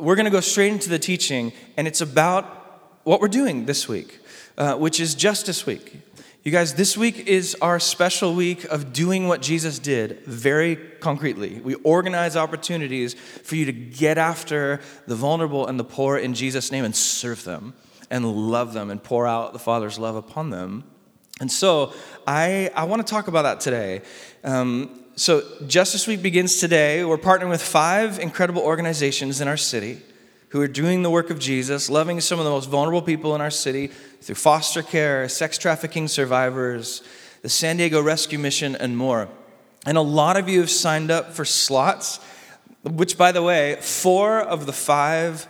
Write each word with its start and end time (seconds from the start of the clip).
we're 0.00 0.16
going 0.16 0.24
to 0.24 0.30
go 0.30 0.40
straight 0.40 0.72
into 0.72 0.88
the 0.88 0.98
teaching, 0.98 1.52
and 1.76 1.86
it's 1.86 2.00
about 2.00 2.44
what 3.04 3.20
we're 3.20 3.28
doing 3.28 3.66
this 3.66 3.88
week, 3.88 4.18
uh, 4.58 4.74
which 4.74 5.00
is 5.00 5.14
Justice 5.14 5.66
Week. 5.66 6.00
You 6.42 6.52
guys, 6.52 6.74
this 6.74 6.96
week 6.96 7.26
is 7.26 7.54
our 7.60 7.78
special 7.78 8.34
week 8.34 8.64
of 8.64 8.94
doing 8.94 9.28
what 9.28 9.42
Jesus 9.42 9.78
did 9.78 10.24
very 10.24 10.76
concretely. 10.76 11.60
We 11.60 11.74
organize 11.74 12.34
opportunities 12.34 13.12
for 13.12 13.56
you 13.56 13.66
to 13.66 13.72
get 13.72 14.16
after 14.16 14.80
the 15.06 15.14
vulnerable 15.14 15.66
and 15.66 15.78
the 15.78 15.84
poor 15.84 16.16
in 16.16 16.32
Jesus' 16.32 16.72
name 16.72 16.84
and 16.84 16.96
serve 16.96 17.44
them 17.44 17.74
and 18.10 18.24
love 18.24 18.72
them 18.72 18.90
and 18.90 19.02
pour 19.02 19.26
out 19.26 19.52
the 19.52 19.58
Father's 19.58 19.98
love 19.98 20.16
upon 20.16 20.48
them. 20.48 20.84
And 21.40 21.52
so 21.52 21.92
I, 22.26 22.70
I 22.74 22.84
want 22.84 23.06
to 23.06 23.10
talk 23.10 23.28
about 23.28 23.42
that 23.42 23.60
today. 23.60 24.00
Um, 24.42 24.99
so, 25.20 25.44
Justice 25.66 26.06
Week 26.06 26.22
begins 26.22 26.56
today. 26.56 27.04
We're 27.04 27.18
partnering 27.18 27.50
with 27.50 27.60
five 27.60 28.18
incredible 28.18 28.62
organizations 28.62 29.42
in 29.42 29.48
our 29.48 29.56
city 29.58 30.00
who 30.48 30.62
are 30.62 30.66
doing 30.66 31.02
the 31.02 31.10
work 31.10 31.28
of 31.28 31.38
Jesus, 31.38 31.90
loving 31.90 32.22
some 32.22 32.38
of 32.38 32.46
the 32.46 32.50
most 32.50 32.70
vulnerable 32.70 33.02
people 33.02 33.34
in 33.34 33.42
our 33.42 33.50
city 33.50 33.88
through 34.22 34.36
foster 34.36 34.82
care, 34.82 35.28
sex 35.28 35.58
trafficking 35.58 36.08
survivors, 36.08 37.02
the 37.42 37.50
San 37.50 37.76
Diego 37.76 38.00
Rescue 38.00 38.38
Mission, 38.38 38.74
and 38.74 38.96
more. 38.96 39.28
And 39.84 39.98
a 39.98 40.00
lot 40.00 40.38
of 40.38 40.48
you 40.48 40.60
have 40.60 40.70
signed 40.70 41.10
up 41.10 41.34
for 41.34 41.44
slots, 41.44 42.18
which, 42.82 43.18
by 43.18 43.30
the 43.30 43.42
way, 43.42 43.76
four 43.82 44.40
of 44.40 44.64
the 44.64 44.72
five 44.72 45.46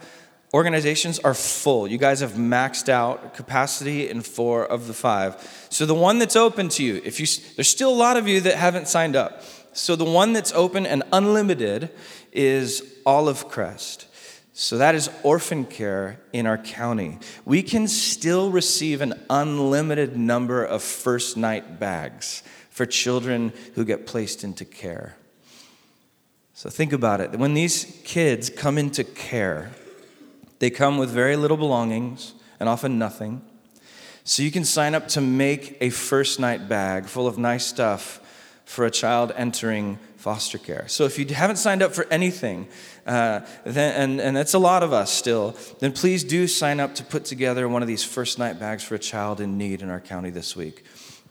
organizations 0.53 1.21
are 1.21 1.35
full. 1.35 1.87
You 1.87 1.99
guys 1.99 2.21
have 2.21 2.33
maxed 2.33 2.89
out 2.89 3.35
capacity 3.35 4.09
in 4.09 4.23
four 4.23 4.67
of 4.67 4.89
the 4.89 4.95
five. 4.95 5.67
So 5.71 5.87
the 5.87 5.95
one 5.95 6.19
that's 6.19 6.37
open 6.37 6.69
to 6.71 6.83
you, 6.83 7.01
if 7.05 7.21
you 7.21 7.27
there's 7.55 7.69
still 7.69 7.93
a 7.93 7.95
lot 7.95 8.17
of 8.17 8.27
you 8.27 8.41
that 8.41 8.57
haven't 8.57 8.89
signed 8.89 9.15
up. 9.15 9.43
So 9.73 9.97
the 9.97 10.05
one 10.05 10.33
that's 10.33 10.53
open 10.53 10.87
and 10.87 11.03
unlimited 11.13 11.91
is 12.33 12.83
Olive 13.07 13.49
Crest. 13.49 14.07
So 14.53 14.77
that 14.79 14.95
is 14.95 15.09
orphan 15.23 15.65
care 15.65 16.21
in 16.33 16.47
our 16.47 16.59
county. 16.59 17.19
We 17.45 17.63
can 17.63 17.89
still 17.89 18.51
receive 18.51 19.01
an 19.01 19.15
unlimited 19.31 20.17
number 20.17 20.65
of 20.65 20.83
first 20.83 21.37
night 21.37 21.79
bags 21.81 22.43
for 22.69 22.85
children 22.85 23.53
who 23.75 23.85
get 23.85 24.07
placed 24.07 24.45
into 24.45 24.65
care. 24.65 25.17
So 26.53 26.69
think 26.69 26.93
about 26.93 27.21
it. 27.21 27.39
When 27.39 27.55
these 27.55 28.01
kids 28.05 28.51
come 28.51 28.77
into 28.77 29.03
care, 29.03 29.71
they 30.59 30.69
come 30.69 30.99
with 30.99 31.09
very 31.09 31.37
little 31.37 31.57
belongings 31.57 32.35
and 32.59 32.69
often 32.69 32.99
nothing. 32.99 33.41
So 34.25 34.43
you 34.43 34.51
can 34.51 34.67
sign 34.67 34.95
up 34.95 35.09
to 35.09 35.21
make 35.23 35.79
a 35.81 35.89
first 35.89 36.39
night 36.39 36.69
bag 36.69 37.07
full 37.07 37.27
of 37.27 37.39
nice 37.39 37.65
stuff 37.65 38.21
for 38.71 38.87
a 38.87 38.91
child 38.91 39.33
entering 39.35 39.99
foster 40.17 40.57
care. 40.57 40.85
So 40.87 41.03
if 41.03 41.19
you 41.19 41.27
haven't 41.35 41.57
signed 41.57 41.83
up 41.83 41.93
for 41.93 42.07
anything, 42.09 42.69
uh, 43.05 43.41
then, 43.65 44.01
and, 44.01 44.21
and 44.21 44.37
that's 44.37 44.55
a 44.55 44.61
lot 44.61 44.85
of 44.85 44.93
us 44.93 45.11
still, 45.11 45.57
then 45.81 45.91
please 45.91 46.23
do 46.23 46.47
sign 46.47 46.79
up 46.79 46.95
to 46.95 47.03
put 47.03 47.25
together 47.25 47.69
one 47.69 47.83
of 47.83 47.89
these 47.89 48.05
first 48.05 48.39
night 48.39 48.61
bags 48.61 48.85
for 48.85 48.95
a 48.95 48.99
child 48.99 49.41
in 49.41 49.59
need 49.59 49.83
in 49.83 49.91
our 49.91 49.99
county 49.99 50.31
this 50.31 50.55
week. 50.55 50.85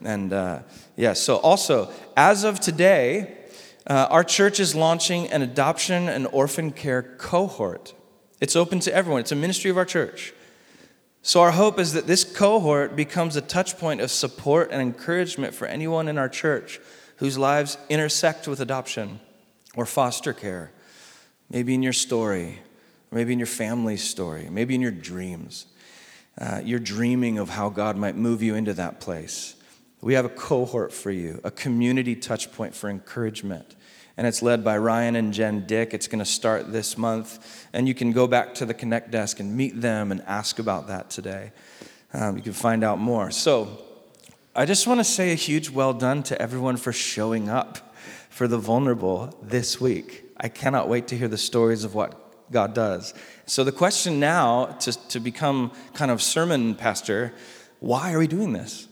And 0.04 0.34
uh, 0.34 0.64
yeah, 0.98 1.14
so 1.14 1.38
also, 1.38 1.90
as 2.18 2.44
of 2.44 2.60
today, 2.60 3.38
uh, 3.88 4.08
our 4.10 4.26
church 4.26 4.60
is 4.60 4.76
launching 4.76 5.28
an 5.28 5.42
adoption 5.42 6.10
and 6.10 6.28
orphan 6.34 6.72
care 6.72 7.02
cohort. 7.02 7.94
It's 8.42 8.58
open 8.58 8.82
to 8.82 8.94
everyone, 8.94 9.22
it's 9.22 9.32
a 9.32 9.38
ministry 9.38 9.72
of 9.72 9.78
our 9.78 9.86
church. 9.86 10.34
So, 11.22 11.42
our 11.42 11.52
hope 11.52 11.80
is 11.80 11.94
that 11.94 12.06
this 12.08 12.24
cohort 12.24 12.98
becomes 12.98 13.36
a 13.36 13.42
touch 13.42 13.78
point 13.78 14.02
of 14.02 14.12
support 14.12 14.72
and 14.72 14.82
encouragement 14.82 15.54
for 15.54 15.68
anyone 15.68 16.10
in 16.10 16.18
our 16.18 16.30
church 16.30 16.82
whose 17.20 17.38
lives 17.38 17.78
intersect 17.90 18.48
with 18.48 18.60
adoption 18.60 19.20
or 19.76 19.86
foster 19.86 20.34
care. 20.34 20.72
Maybe 21.50 21.74
in 21.74 21.84
your 21.84 21.94
story, 21.94 22.60
maybe 23.12 23.34
in 23.34 23.40
your 23.40 23.46
family's 23.46 24.04
story, 24.04 24.50
maybe 24.50 24.76
in 24.76 24.82
your 24.82 24.92
dreams. 24.92 25.66
Uh, 26.40 26.62
you're 26.64 26.80
dreaming 26.80 27.38
of 27.38 27.50
how 27.50 27.70
God 27.70 27.98
might 27.98 28.16
move 28.16 28.42
you 28.42 28.56
into 28.56 28.74
that 28.74 29.00
place. 29.00 29.56
We 30.02 30.14
have 30.14 30.26
a 30.26 30.30
cohort 30.30 30.94
for 30.94 31.12
you, 31.12 31.42
a 31.44 31.52
community 31.52 32.16
touch 32.16 32.52
point 32.52 32.74
for 32.74 32.90
encouragement 32.90 33.76
and 34.20 34.28
it's 34.28 34.42
led 34.42 34.66
by 34.66 34.78
Ryan 34.78 35.16
and 35.16 35.34
Jen 35.34 35.66
Dick. 35.66 35.94
It's 35.94 36.10
going 36.10 36.20
to 36.20 36.26
start 36.26 36.74
this 36.74 36.98
month, 36.98 37.70
and 37.72 37.88
you 37.88 37.94
can 37.94 38.12
go 38.12 38.28
back 38.28 38.54
to 38.56 38.66
the 38.66 38.74
Connect 38.74 39.12
desk 39.12 39.40
and 39.40 39.56
meet 39.56 39.80
them 39.80 40.12
and 40.12 40.22
ask 40.24 40.60
about 40.60 40.88
that 40.88 41.10
today. 41.10 41.54
Um, 42.12 42.36
you 42.36 42.44
can 42.44 42.52
find 42.52 42.84
out 42.84 43.00
more. 43.00 43.32
So, 43.32 43.80
I 44.60 44.66
just 44.66 44.88
want 44.88 45.00
to 45.00 45.06
say 45.06 45.32
a 45.32 45.36
huge 45.36 45.70
well 45.70 45.94
done 45.94 46.22
to 46.24 46.42
everyone 46.42 46.76
for 46.76 46.92
showing 46.92 47.48
up 47.48 47.96
for 48.30 48.46
the 48.46 48.58
vulnerable 48.58 49.34
this 49.42 49.80
week. 49.80 50.26
I 50.36 50.50
cannot 50.50 50.90
wait 50.90 51.08
to 51.08 51.18
hear 51.18 51.30
the 51.30 51.38
stories 51.38 51.86
of 51.86 51.96
what 51.96 52.52
God 52.52 52.76
does. 52.76 53.14
So, 53.46 53.64
the 53.64 53.72
question 53.72 54.20
now 54.20 54.66
to, 54.82 55.08
to 55.08 55.22
become 55.22 55.72
kind 55.94 56.12
of 56.12 56.22
sermon 56.22 56.76
pastor 56.76 57.34
why 57.80 58.12
are 58.12 58.20
we 58.20 58.28
doing 58.28 58.52
this? 58.52 58.90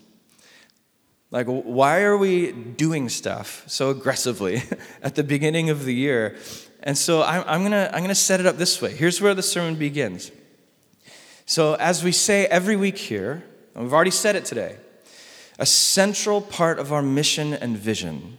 Like, 1.31 1.47
why 1.47 2.03
are 2.03 2.15
we 2.15 2.53
doing 2.53 3.09
stuff 3.09 3.65
so 3.67 3.89
aggressively 3.89 4.63
at 5.03 5.15
the 5.15 5.23
beginning 5.25 5.69
of 5.69 5.83
the 5.83 5.93
year? 5.93 6.37
And 6.81 6.97
so 6.97 7.23
I'm, 7.23 7.43
I'm 7.45 7.59
going 7.59 7.71
to 7.73 7.93
I'm 7.93 8.03
gonna 8.03 8.15
set 8.15 8.39
it 8.39 8.45
up 8.45 8.55
this 8.55 8.81
way. 8.81 8.95
Here's 8.95 9.19
where 9.19 9.35
the 9.35 9.43
sermon 9.43 9.75
begins. 9.75 10.31
So, 11.45 11.73
as 11.73 12.05
we 12.05 12.13
say 12.13 12.45
every 12.45 12.77
week 12.77 12.97
here, 12.97 13.43
and 13.75 13.83
we've 13.83 13.93
already 13.93 14.11
said 14.11 14.37
it 14.37 14.45
today, 14.45 14.77
a 15.59 15.65
central 15.65 16.41
part 16.41 16.79
of 16.79 16.93
our 16.93 17.01
mission 17.01 17.53
and 17.53 17.77
vision 17.77 18.37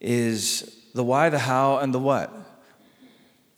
is 0.00 0.76
the 0.94 1.04
why, 1.04 1.28
the 1.28 1.40
how, 1.40 1.78
and 1.78 1.92
the 1.92 1.98
what. 1.98 2.32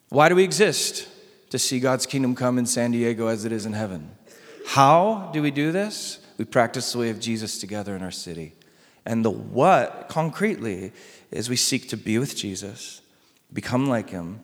Why 0.09 0.29
do 0.29 0.35
we 0.35 0.45
exist? 0.45 1.09
To 1.51 1.59
see 1.59 1.81
God's 1.81 2.07
kingdom 2.07 2.35
come 2.35 2.59
in 2.59 2.67
San 2.67 2.93
Diego 2.93 3.27
as 3.27 3.45
it 3.45 3.53
is 3.53 3.67
in 3.67 3.75
heaven. 3.75 4.11
How 4.67 5.31
do 5.33 5.43
we 5.43 5.51
do 5.51 5.71
this? 5.71 6.19
We 6.39 6.45
practice 6.47 6.93
the 6.93 6.99
way 6.99 7.11
of 7.11 7.21
Jesus 7.21 7.59
together 7.59 7.95
in 7.95 8.03
our 8.03 8.11
city. 8.11 8.55
And 9.05 9.25
the 9.25 9.31
what, 9.31 10.07
concretely, 10.09 10.93
is 11.31 11.51
we 11.51 11.57
seek 11.57 11.89
to 11.91 11.97
be 11.97 12.19
with 12.19 12.37
Jesus, 12.37 13.03
become 13.53 13.87
like 13.87 14.11
him, 14.11 14.41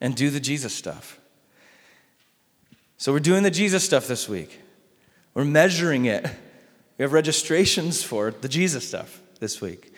and 0.00 0.16
do 0.16 0.30
the 0.30 0.40
Jesus 0.40 0.74
stuff. 0.74 1.20
So 2.96 3.12
we're 3.12 3.20
doing 3.20 3.42
the 3.42 3.50
Jesus 3.50 3.84
stuff 3.84 4.06
this 4.06 4.28
week. 4.28 4.60
We're 5.34 5.44
measuring 5.44 6.06
it. 6.06 6.26
We 7.00 7.04
have 7.04 7.14
registrations 7.14 8.02
for 8.02 8.30
the 8.30 8.46
Jesus 8.46 8.86
stuff 8.86 9.22
this 9.38 9.62
week. 9.62 9.94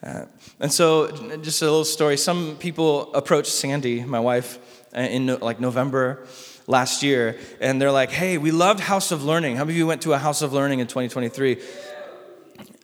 Uh, 0.00 0.26
and 0.60 0.72
so, 0.72 1.10
just 1.38 1.60
a 1.62 1.64
little 1.64 1.84
story. 1.84 2.16
Some 2.16 2.54
people 2.58 3.12
approached 3.12 3.50
Sandy, 3.50 4.04
my 4.04 4.20
wife, 4.20 4.60
uh, 4.96 5.00
in 5.00 5.26
like 5.40 5.58
November 5.58 6.28
last 6.68 7.02
year, 7.02 7.40
and 7.60 7.82
they're 7.82 7.90
like, 7.90 8.12
hey, 8.12 8.38
we 8.38 8.52
loved 8.52 8.78
House 8.78 9.10
of 9.10 9.24
Learning. 9.24 9.56
How 9.56 9.64
many 9.64 9.74
of 9.74 9.78
you 9.78 9.86
went 9.88 10.02
to 10.02 10.12
a 10.12 10.18
House 10.18 10.42
of 10.42 10.52
Learning 10.52 10.78
in 10.78 10.86
2023? 10.86 11.60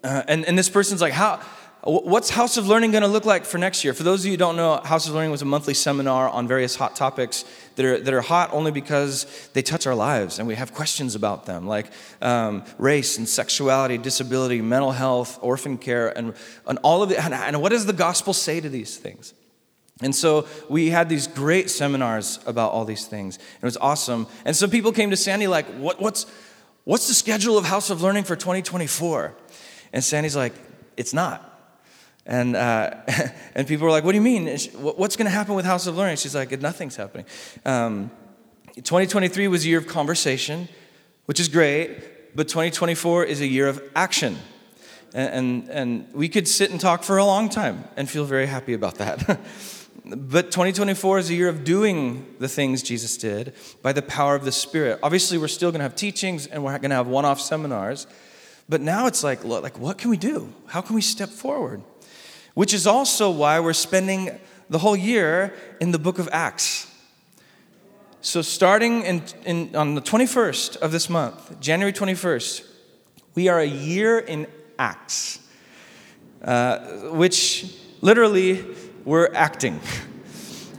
Uh, 0.03 0.23
and, 0.27 0.45
and 0.47 0.59
this 0.59 0.69
person's 0.69 1.01
like, 1.01 1.13
how, 1.13 1.41
what's 1.83 2.29
House 2.31 2.57
of 2.57 2.67
Learning 2.69 2.91
going 2.91 3.03
to 3.03 3.09
look 3.09 3.25
like 3.25 3.45
for 3.45 3.57
next 3.57 3.85
year? 3.85 3.95
For 3.95 4.03
those 4.03 4.21
of 4.21 4.27
you 4.27 4.33
who 4.33 4.37
don't 4.37 4.57
know, 4.57 4.81
House 4.85 5.09
of 5.09 5.15
Learning 5.15 5.31
was 5.31 5.41
a 5.41 5.47
monthly 5.47 5.73
seminar 5.73 6.29
on 6.29 6.47
various 6.47 6.77
hot 6.77 6.95
topics 6.95 7.45
that 7.77 7.87
are, 7.87 7.99
that 7.99 8.13
are 8.13 8.21
hot 8.21 8.51
only 8.53 8.71
because 8.71 9.49
they 9.55 9.63
touch 9.63 9.87
our 9.87 9.95
lives 9.95 10.39
and 10.39 10.47
we 10.47 10.57
have 10.57 10.75
questions 10.75 11.15
about 11.15 11.47
them, 11.47 11.67
like 11.67 11.87
um, 12.21 12.65
race 12.77 13.17
and 13.17 13.27
sexuality, 13.27 13.97
disability, 13.97 14.61
mental 14.61 14.93
health, 14.93 15.39
orphan 15.41 15.79
care, 15.79 16.17
and, 16.17 16.35
and 16.67 16.79
all 16.83 17.03
of 17.03 17.11
it. 17.11 17.19
And, 17.19 17.33
and 17.33 17.63
what 17.63 17.71
does 17.71 17.87
the 17.87 17.95
gospel 17.95 18.35
say 18.35 18.61
to 18.61 18.69
these 18.69 18.99
things? 18.99 19.33
And 20.03 20.15
so 20.15 20.47
we 20.69 20.91
had 20.91 21.09
these 21.09 21.27
great 21.27 21.71
seminars 21.71 22.41
about 22.47 22.73
all 22.73 22.85
these 22.85 23.07
things. 23.07 23.37
It 23.37 23.65
was 23.65 23.77
awesome. 23.79 24.27
And 24.45 24.55
some 24.55 24.71
people 24.71 24.93
came 24.93 25.11
to 25.11 25.17
Sandy 25.17 25.47
like, 25.47 25.67
what, 25.77 26.01
what's, 26.01 26.27
what's 26.85 27.09
the 27.09 27.15
schedule 27.15 27.57
of 27.57 27.65
House 27.65 27.91
of 27.91 28.03
Learning 28.03 28.25
for 28.25 28.37
2024? 28.37 29.35
And 29.93 30.05
Sandy's 30.05 30.37
like, 30.37 30.55
it's 30.97 31.13
not. 31.13 31.50
And, 32.31 32.55
uh, 32.55 32.95
and 33.55 33.67
people 33.67 33.85
were 33.85 33.91
like, 33.91 34.05
what 34.05 34.13
do 34.13 34.17
you 34.17 34.23
mean? 34.23 34.47
What's 34.79 35.17
going 35.17 35.27
to 35.27 35.31
happen 35.31 35.55
with 35.55 35.67
House 35.67 35.87
of 35.87 35.97
Learning? 35.97 36.17
She's 36.17 36.35
like, 36.35 36.59
nothing's 36.61 36.97
happening. 36.97 37.27
Um, 37.67 38.11
2023 38.77 39.49
was 39.49 39.65
a 39.65 39.69
year 39.69 39.79
of 39.79 39.89
conversation, 39.89 40.69
which 41.27 41.41
is 41.41 41.49
great, 41.49 42.37
but 42.37 42.47
2024 42.49 43.25
is 43.25 43.41
a 43.41 43.47
year 43.47 43.67
of 43.67 43.83
action. 43.97 44.39
And, 45.13 45.35
and, 45.35 45.69
and 45.71 46.15
we 46.15 46.29
could 46.29 46.47
sit 46.47 46.71
and 46.71 46.81
talk 46.81 47.03
for 47.03 47.19
a 47.19 47.25
long 47.25 47.49
time 47.49 47.83
and 47.97 48.09
feel 48.09 48.25
very 48.25 48.47
happy 48.47 48.73
about 48.73 48.95
that. 48.97 49.41
But 50.03 50.47
2024 50.47 51.19
is 51.19 51.31
a 51.31 51.35
year 51.35 51.49
of 51.49 51.63
doing 51.63 52.35
the 52.41 52.49
things 52.49 52.83
Jesus 52.83 53.17
did 53.17 53.53
by 53.83 53.93
the 53.93 54.03
power 54.03 54.35
of 54.35 54.45
the 54.45 54.51
Spirit. 54.51 54.99
Obviously, 55.03 55.37
we're 55.39 55.47
still 55.47 55.71
going 55.71 55.81
to 55.81 55.85
have 55.85 55.95
teachings 55.95 56.47
and 56.47 56.65
we're 56.65 56.77
going 56.79 56.91
to 56.91 56.97
have 56.97 57.07
one 57.07 57.25
off 57.25 57.41
seminars. 57.41 58.09
But 58.69 58.81
now 58.81 59.07
it's 59.07 59.23
like, 59.23 59.45
like, 59.45 59.79
what 59.79 59.99
can 59.99 60.11
we 60.11 60.17
do? 60.17 60.53
How 60.67 60.81
can 60.81 60.97
we 60.97 61.03
step 61.03 61.29
forward? 61.29 61.83
Which 62.61 62.75
is 62.75 62.87
also 62.87 63.31
why 63.31 63.59
we're 63.59 63.73
spending 63.73 64.39
the 64.69 64.77
whole 64.77 64.95
year 64.95 65.55
in 65.81 65.93
the 65.93 65.99
book 65.99 66.19
of 66.19 66.29
Acts. 66.31 66.95
So, 68.21 68.43
starting 68.43 69.01
in, 69.01 69.23
in, 69.47 69.75
on 69.75 69.95
the 69.95 70.03
21st 70.03 70.77
of 70.77 70.93
this 70.93 71.09
month, 71.09 71.59
January 71.59 71.95
21st, 71.95 72.67
we 73.35 73.49
are 73.49 73.61
a 73.61 73.65
year 73.65 74.19
in 74.19 74.47
Acts, 74.79 75.39
uh, 76.45 76.81
which 77.13 77.79
literally 78.03 78.63
we're 79.07 79.33
acting. 79.33 79.81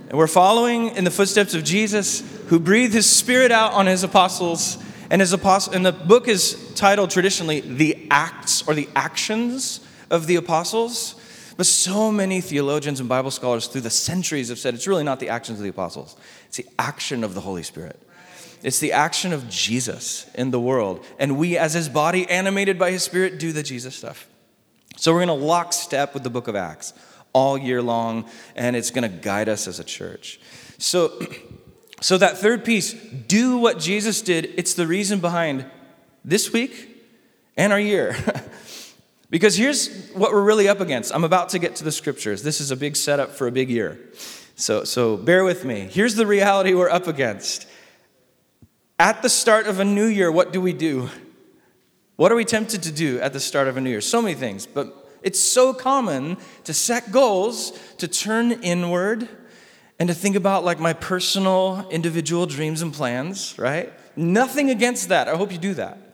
And 0.09 0.13
we're 0.19 0.27
following 0.27 0.95
in 0.95 1.03
the 1.03 1.09
footsteps 1.09 1.55
of 1.55 1.63
Jesus, 1.63 2.21
who 2.49 2.59
breathed 2.59 2.93
his 2.93 3.09
spirit 3.09 3.49
out 3.51 3.73
on 3.73 3.87
his 3.87 4.03
apostles. 4.03 4.77
And 5.09 5.19
his 5.19 5.33
apostle, 5.33 5.73
and 5.73 5.83
the 5.83 5.91
book 5.91 6.27
is 6.27 6.73
titled 6.75 7.09
traditionally 7.09 7.61
The 7.61 8.07
Acts 8.11 8.67
or 8.67 8.75
the 8.75 8.87
Actions 8.95 9.79
of 10.11 10.27
the 10.27 10.35
Apostles. 10.35 11.15
But 11.61 11.67
so 11.67 12.11
many 12.11 12.41
theologians 12.41 12.99
and 12.99 13.07
Bible 13.07 13.29
scholars 13.29 13.67
through 13.67 13.81
the 13.81 13.91
centuries 13.91 14.49
have 14.49 14.57
said 14.57 14.73
it's 14.73 14.87
really 14.87 15.03
not 15.03 15.19
the 15.19 15.29
actions 15.29 15.59
of 15.59 15.63
the 15.63 15.69
apostles, 15.69 16.15
it's 16.47 16.57
the 16.57 16.65
action 16.79 17.23
of 17.23 17.35
the 17.35 17.41
Holy 17.41 17.61
Spirit. 17.61 18.01
It's 18.63 18.79
the 18.79 18.93
action 18.93 19.31
of 19.31 19.47
Jesus 19.47 20.25
in 20.33 20.49
the 20.49 20.59
world. 20.59 21.05
And 21.19 21.37
we, 21.37 21.59
as 21.59 21.73
his 21.73 21.87
body, 21.87 22.27
animated 22.27 22.79
by 22.79 22.89
his 22.89 23.03
spirit, 23.03 23.37
do 23.37 23.51
the 23.51 23.61
Jesus 23.61 23.95
stuff. 23.95 24.27
So 24.97 25.13
we're 25.13 25.23
going 25.23 25.39
to 25.39 25.45
lockstep 25.45 26.15
with 26.15 26.23
the 26.23 26.31
book 26.31 26.47
of 26.47 26.55
Acts 26.55 26.93
all 27.31 27.59
year 27.59 27.83
long, 27.83 28.27
and 28.55 28.75
it's 28.75 28.89
going 28.89 29.03
to 29.03 29.15
guide 29.15 29.47
us 29.47 29.67
as 29.67 29.79
a 29.79 29.83
church. 29.83 30.39
So, 30.79 31.23
so 32.01 32.17
that 32.17 32.39
third 32.39 32.65
piece, 32.65 32.93
do 32.93 33.59
what 33.59 33.77
Jesus 33.77 34.23
did, 34.23 34.51
it's 34.57 34.73
the 34.73 34.87
reason 34.87 35.19
behind 35.19 35.67
this 36.25 36.51
week 36.51 37.05
and 37.55 37.71
our 37.71 37.79
year. 37.79 38.15
because 39.31 39.57
here's 39.57 40.11
what 40.11 40.31
we're 40.31 40.43
really 40.43 40.67
up 40.67 40.81
against. 40.81 41.15
I'm 41.15 41.23
about 41.23 41.49
to 41.49 41.59
get 41.59 41.77
to 41.77 41.83
the 41.83 41.91
scriptures. 41.91 42.43
This 42.43 42.61
is 42.61 42.69
a 42.69 42.75
big 42.75 42.95
setup 42.95 43.31
for 43.31 43.47
a 43.47 43.51
big 43.51 43.69
year. 43.69 43.97
So, 44.55 44.83
so 44.83 45.17
bear 45.17 45.43
with 45.43 45.65
me. 45.65 45.87
Here's 45.89 46.15
the 46.15 46.27
reality 46.27 46.75
we're 46.75 46.89
up 46.89 47.07
against. 47.07 47.65
At 48.99 49.23
the 49.23 49.29
start 49.29 49.65
of 49.65 49.79
a 49.79 49.85
new 49.85 50.05
year, 50.05 50.31
what 50.31 50.53
do 50.53 50.61
we 50.61 50.73
do? 50.73 51.09
What 52.17 52.31
are 52.31 52.35
we 52.35 52.45
tempted 52.45 52.83
to 52.83 52.91
do 52.91 53.19
at 53.19 53.33
the 53.33 53.39
start 53.39 53.67
of 53.67 53.77
a 53.77 53.81
new 53.81 53.89
year? 53.89 54.01
So 54.01 54.21
many 54.21 54.35
things, 54.35 54.67
but 54.67 54.93
it's 55.23 55.39
so 55.39 55.73
common 55.73 56.37
to 56.65 56.73
set 56.73 57.11
goals, 57.11 57.71
to 57.97 58.07
turn 58.07 58.51
inward, 58.51 59.27
and 59.97 60.09
to 60.09 60.13
think 60.13 60.35
about 60.35 60.63
like 60.63 60.79
my 60.79 60.93
personal, 60.93 61.87
individual 61.89 62.45
dreams 62.45 62.81
and 62.81 62.93
plans, 62.93 63.57
right? 63.57 63.93
Nothing 64.15 64.69
against 64.69 65.09
that. 65.09 65.27
I 65.27 65.35
hope 65.35 65.51
you 65.51 65.57
do 65.57 65.73
that. 65.75 66.10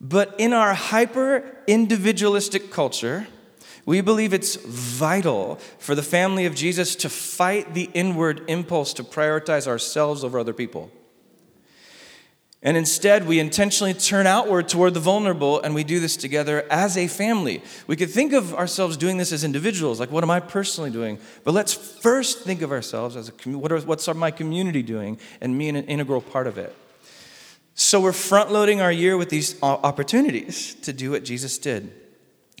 But 0.00 0.34
in 0.38 0.52
our 0.52 0.74
hyper 0.74 1.42
individualistic 1.66 2.70
culture, 2.70 3.26
we 3.86 4.00
believe 4.00 4.32
it's 4.32 4.56
vital 4.56 5.56
for 5.78 5.94
the 5.94 6.02
family 6.02 6.44
of 6.44 6.54
Jesus 6.54 6.96
to 6.96 7.08
fight 7.08 7.72
the 7.72 7.88
inward 7.94 8.42
impulse 8.48 8.92
to 8.94 9.04
prioritize 9.04 9.66
ourselves 9.66 10.24
over 10.24 10.38
other 10.38 10.52
people. 10.52 10.90
And 12.62 12.76
instead, 12.76 13.28
we 13.28 13.38
intentionally 13.38 13.94
turn 13.94 14.26
outward 14.26 14.68
toward 14.68 14.94
the 14.94 15.00
vulnerable, 15.00 15.60
and 15.60 15.72
we 15.72 15.84
do 15.84 16.00
this 16.00 16.16
together 16.16 16.66
as 16.68 16.96
a 16.96 17.06
family. 17.06 17.62
We 17.86 17.94
could 17.94 18.10
think 18.10 18.32
of 18.32 18.54
ourselves 18.54 18.96
doing 18.96 19.18
this 19.18 19.30
as 19.30 19.44
individuals, 19.44 20.00
like 20.00 20.10
what 20.10 20.24
am 20.24 20.30
I 20.32 20.40
personally 20.40 20.90
doing? 20.90 21.18
But 21.44 21.54
let's 21.54 21.72
first 21.72 22.40
think 22.40 22.62
of 22.62 22.72
ourselves 22.72 23.14
as 23.14 23.28
a 23.28 23.50
what 23.50 23.70
are, 23.70 23.78
what's 23.82 24.12
my 24.12 24.32
community 24.32 24.82
doing, 24.82 25.20
and 25.40 25.56
me 25.56 25.68
an 25.68 25.76
integral 25.76 26.20
part 26.20 26.48
of 26.48 26.58
it. 26.58 26.74
So 27.78 28.00
we're 28.00 28.12
front 28.12 28.50
loading 28.50 28.80
our 28.80 28.90
year 28.90 29.18
with 29.18 29.28
these 29.28 29.62
opportunities 29.62 30.74
to 30.76 30.94
do 30.94 31.10
what 31.10 31.24
Jesus 31.24 31.58
did. 31.58 31.92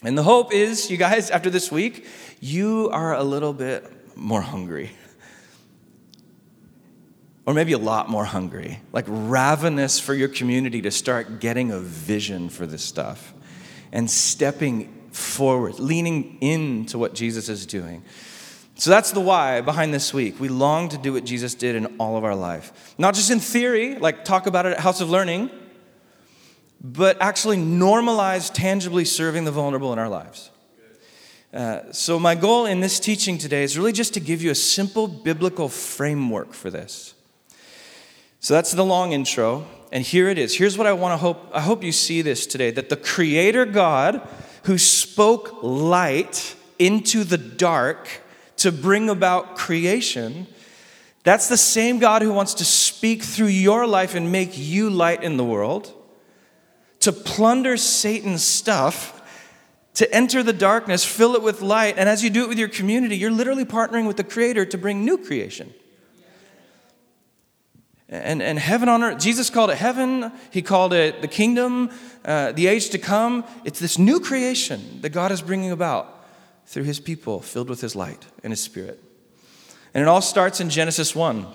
And 0.04 0.16
the 0.16 0.22
hope 0.22 0.52
is, 0.52 0.90
you 0.90 0.98
guys, 0.98 1.30
after 1.30 1.48
this 1.48 1.72
week, 1.72 2.06
you 2.38 2.90
are 2.92 3.14
a 3.14 3.24
little 3.24 3.54
bit 3.54 3.90
more 4.14 4.42
hungry 4.42 4.90
or 7.46 7.54
maybe 7.54 7.72
a 7.72 7.78
lot 7.78 8.10
more 8.10 8.26
hungry, 8.26 8.80
like 8.92 9.06
ravenous 9.08 9.98
for 9.98 10.12
your 10.12 10.28
community 10.28 10.82
to 10.82 10.90
start 10.90 11.40
getting 11.40 11.70
a 11.70 11.80
vision 11.80 12.50
for 12.50 12.66
this 12.66 12.84
stuff 12.84 13.32
and 13.92 14.10
stepping 14.10 15.08
forward, 15.12 15.78
leaning 15.78 16.36
into 16.42 16.98
what 16.98 17.14
Jesus 17.14 17.48
is 17.48 17.64
doing. 17.64 18.04
So 18.76 18.90
that's 18.90 19.10
the 19.10 19.20
why 19.20 19.62
behind 19.62 19.94
this 19.94 20.12
week. 20.12 20.38
We 20.38 20.48
long 20.48 20.90
to 20.90 20.98
do 20.98 21.14
what 21.14 21.24
Jesus 21.24 21.54
did 21.54 21.76
in 21.76 21.96
all 21.98 22.16
of 22.16 22.24
our 22.24 22.34
life. 22.34 22.94
Not 22.98 23.14
just 23.14 23.30
in 23.30 23.40
theory, 23.40 23.96
like 23.96 24.24
talk 24.24 24.46
about 24.46 24.66
it 24.66 24.72
at 24.72 24.80
House 24.80 25.00
of 25.00 25.08
Learning, 25.08 25.50
but 26.80 27.20
actually 27.20 27.56
normalize 27.56 28.52
tangibly 28.52 29.06
serving 29.06 29.44
the 29.44 29.50
vulnerable 29.50 29.92
in 29.94 29.98
our 29.98 30.10
lives. 30.10 30.50
Uh, 31.54 31.90
so, 31.90 32.18
my 32.18 32.34
goal 32.34 32.66
in 32.66 32.80
this 32.80 33.00
teaching 33.00 33.38
today 33.38 33.62
is 33.62 33.78
really 33.78 33.92
just 33.92 34.12
to 34.12 34.20
give 34.20 34.42
you 34.42 34.50
a 34.50 34.54
simple 34.54 35.08
biblical 35.08 35.70
framework 35.70 36.52
for 36.52 36.70
this. 36.70 37.14
So 38.40 38.54
that's 38.54 38.72
the 38.72 38.84
long 38.84 39.12
intro. 39.12 39.66
And 39.90 40.04
here 40.04 40.28
it 40.28 40.38
is. 40.38 40.56
Here's 40.56 40.76
what 40.76 40.86
I 40.86 40.92
want 40.92 41.14
to 41.14 41.16
hope 41.16 41.50
I 41.52 41.60
hope 41.60 41.82
you 41.82 41.92
see 41.92 42.22
this 42.22 42.46
today 42.46 42.70
that 42.72 42.90
the 42.90 42.96
creator 42.96 43.64
God 43.64 44.20
who 44.64 44.78
spoke 44.78 45.62
light 45.62 46.54
into 46.78 47.24
the 47.24 47.38
dark 47.38 48.22
to 48.66 48.72
bring 48.72 49.08
about 49.08 49.54
creation, 49.56 50.44
that's 51.22 51.46
the 51.46 51.56
same 51.56 52.00
God 52.00 52.20
who 52.20 52.32
wants 52.32 52.54
to 52.54 52.64
speak 52.64 53.22
through 53.22 53.46
your 53.46 53.86
life 53.86 54.16
and 54.16 54.32
make 54.32 54.58
you 54.58 54.90
light 54.90 55.22
in 55.22 55.36
the 55.36 55.44
world, 55.44 55.94
to 56.98 57.12
plunder 57.12 57.76
Satan's 57.76 58.42
stuff, 58.42 59.22
to 59.94 60.12
enter 60.12 60.42
the 60.42 60.52
darkness, 60.52 61.04
fill 61.04 61.36
it 61.36 61.42
with 61.44 61.62
light, 61.62 61.94
and 61.96 62.08
as 62.08 62.24
you 62.24 62.28
do 62.28 62.42
it 62.42 62.48
with 62.48 62.58
your 62.58 62.68
community, 62.68 63.16
you're 63.16 63.30
literally 63.30 63.64
partnering 63.64 64.08
with 64.08 64.16
the 64.16 64.24
creator 64.24 64.66
to 64.66 64.76
bring 64.76 65.04
new 65.04 65.16
creation. 65.16 65.72
And, 68.08 68.42
and 68.42 68.58
heaven 68.58 68.88
on 68.88 69.04
earth, 69.04 69.20
Jesus 69.20 69.48
called 69.48 69.70
it 69.70 69.78
heaven, 69.78 70.32
he 70.50 70.60
called 70.60 70.92
it 70.92 71.22
the 71.22 71.28
kingdom, 71.28 71.90
uh, 72.24 72.50
the 72.50 72.66
age 72.66 72.90
to 72.90 72.98
come. 72.98 73.44
It's 73.64 73.78
this 73.78 73.96
new 73.96 74.18
creation 74.18 75.00
that 75.02 75.10
God 75.10 75.30
is 75.30 75.40
bringing 75.40 75.70
about 75.70 76.15
through 76.66 76.84
his 76.84 77.00
people 77.00 77.40
filled 77.40 77.68
with 77.68 77.80
his 77.80 77.96
light 77.96 78.26
and 78.42 78.52
his 78.52 78.60
spirit. 78.60 79.02
And 79.94 80.02
it 80.02 80.08
all 80.08 80.20
starts 80.20 80.60
in 80.60 80.68
Genesis 80.68 81.14
1. 81.14 81.46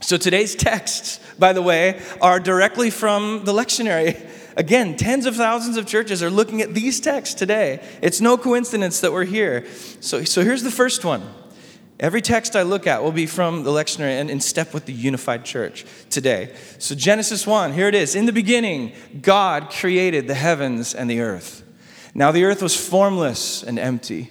So 0.00 0.16
today's 0.16 0.54
texts, 0.54 1.20
by 1.38 1.52
the 1.52 1.62
way, 1.62 2.02
are 2.20 2.40
directly 2.40 2.90
from 2.90 3.44
the 3.44 3.52
lectionary. 3.52 4.28
Again, 4.56 4.96
tens 4.96 5.26
of 5.26 5.36
thousands 5.36 5.76
of 5.76 5.86
churches 5.86 6.22
are 6.22 6.30
looking 6.30 6.60
at 6.60 6.74
these 6.74 7.00
texts 7.00 7.34
today. 7.34 7.84
It's 8.02 8.20
no 8.20 8.36
coincidence 8.36 9.00
that 9.00 9.12
we're 9.12 9.24
here. 9.24 9.66
So, 10.00 10.24
so 10.24 10.42
here's 10.42 10.62
the 10.62 10.70
first 10.70 11.04
one 11.04 11.22
Every 12.00 12.20
text 12.20 12.56
I 12.56 12.62
look 12.62 12.86
at 12.86 13.02
will 13.02 13.12
be 13.12 13.26
from 13.26 13.62
the 13.62 13.70
lectionary 13.70 14.20
and 14.20 14.28
in 14.28 14.40
step 14.40 14.74
with 14.74 14.84
the 14.86 14.92
unified 14.92 15.44
church 15.44 15.86
today. 16.10 16.52
So, 16.78 16.94
Genesis 16.94 17.46
1, 17.46 17.72
here 17.72 17.86
it 17.86 17.94
is. 17.94 18.16
In 18.16 18.26
the 18.26 18.32
beginning, 18.32 18.92
God 19.22 19.70
created 19.70 20.26
the 20.26 20.34
heavens 20.34 20.92
and 20.92 21.08
the 21.08 21.20
earth. 21.20 21.62
Now, 22.12 22.32
the 22.32 22.44
earth 22.44 22.62
was 22.62 22.76
formless 22.76 23.62
and 23.62 23.78
empty. 23.78 24.30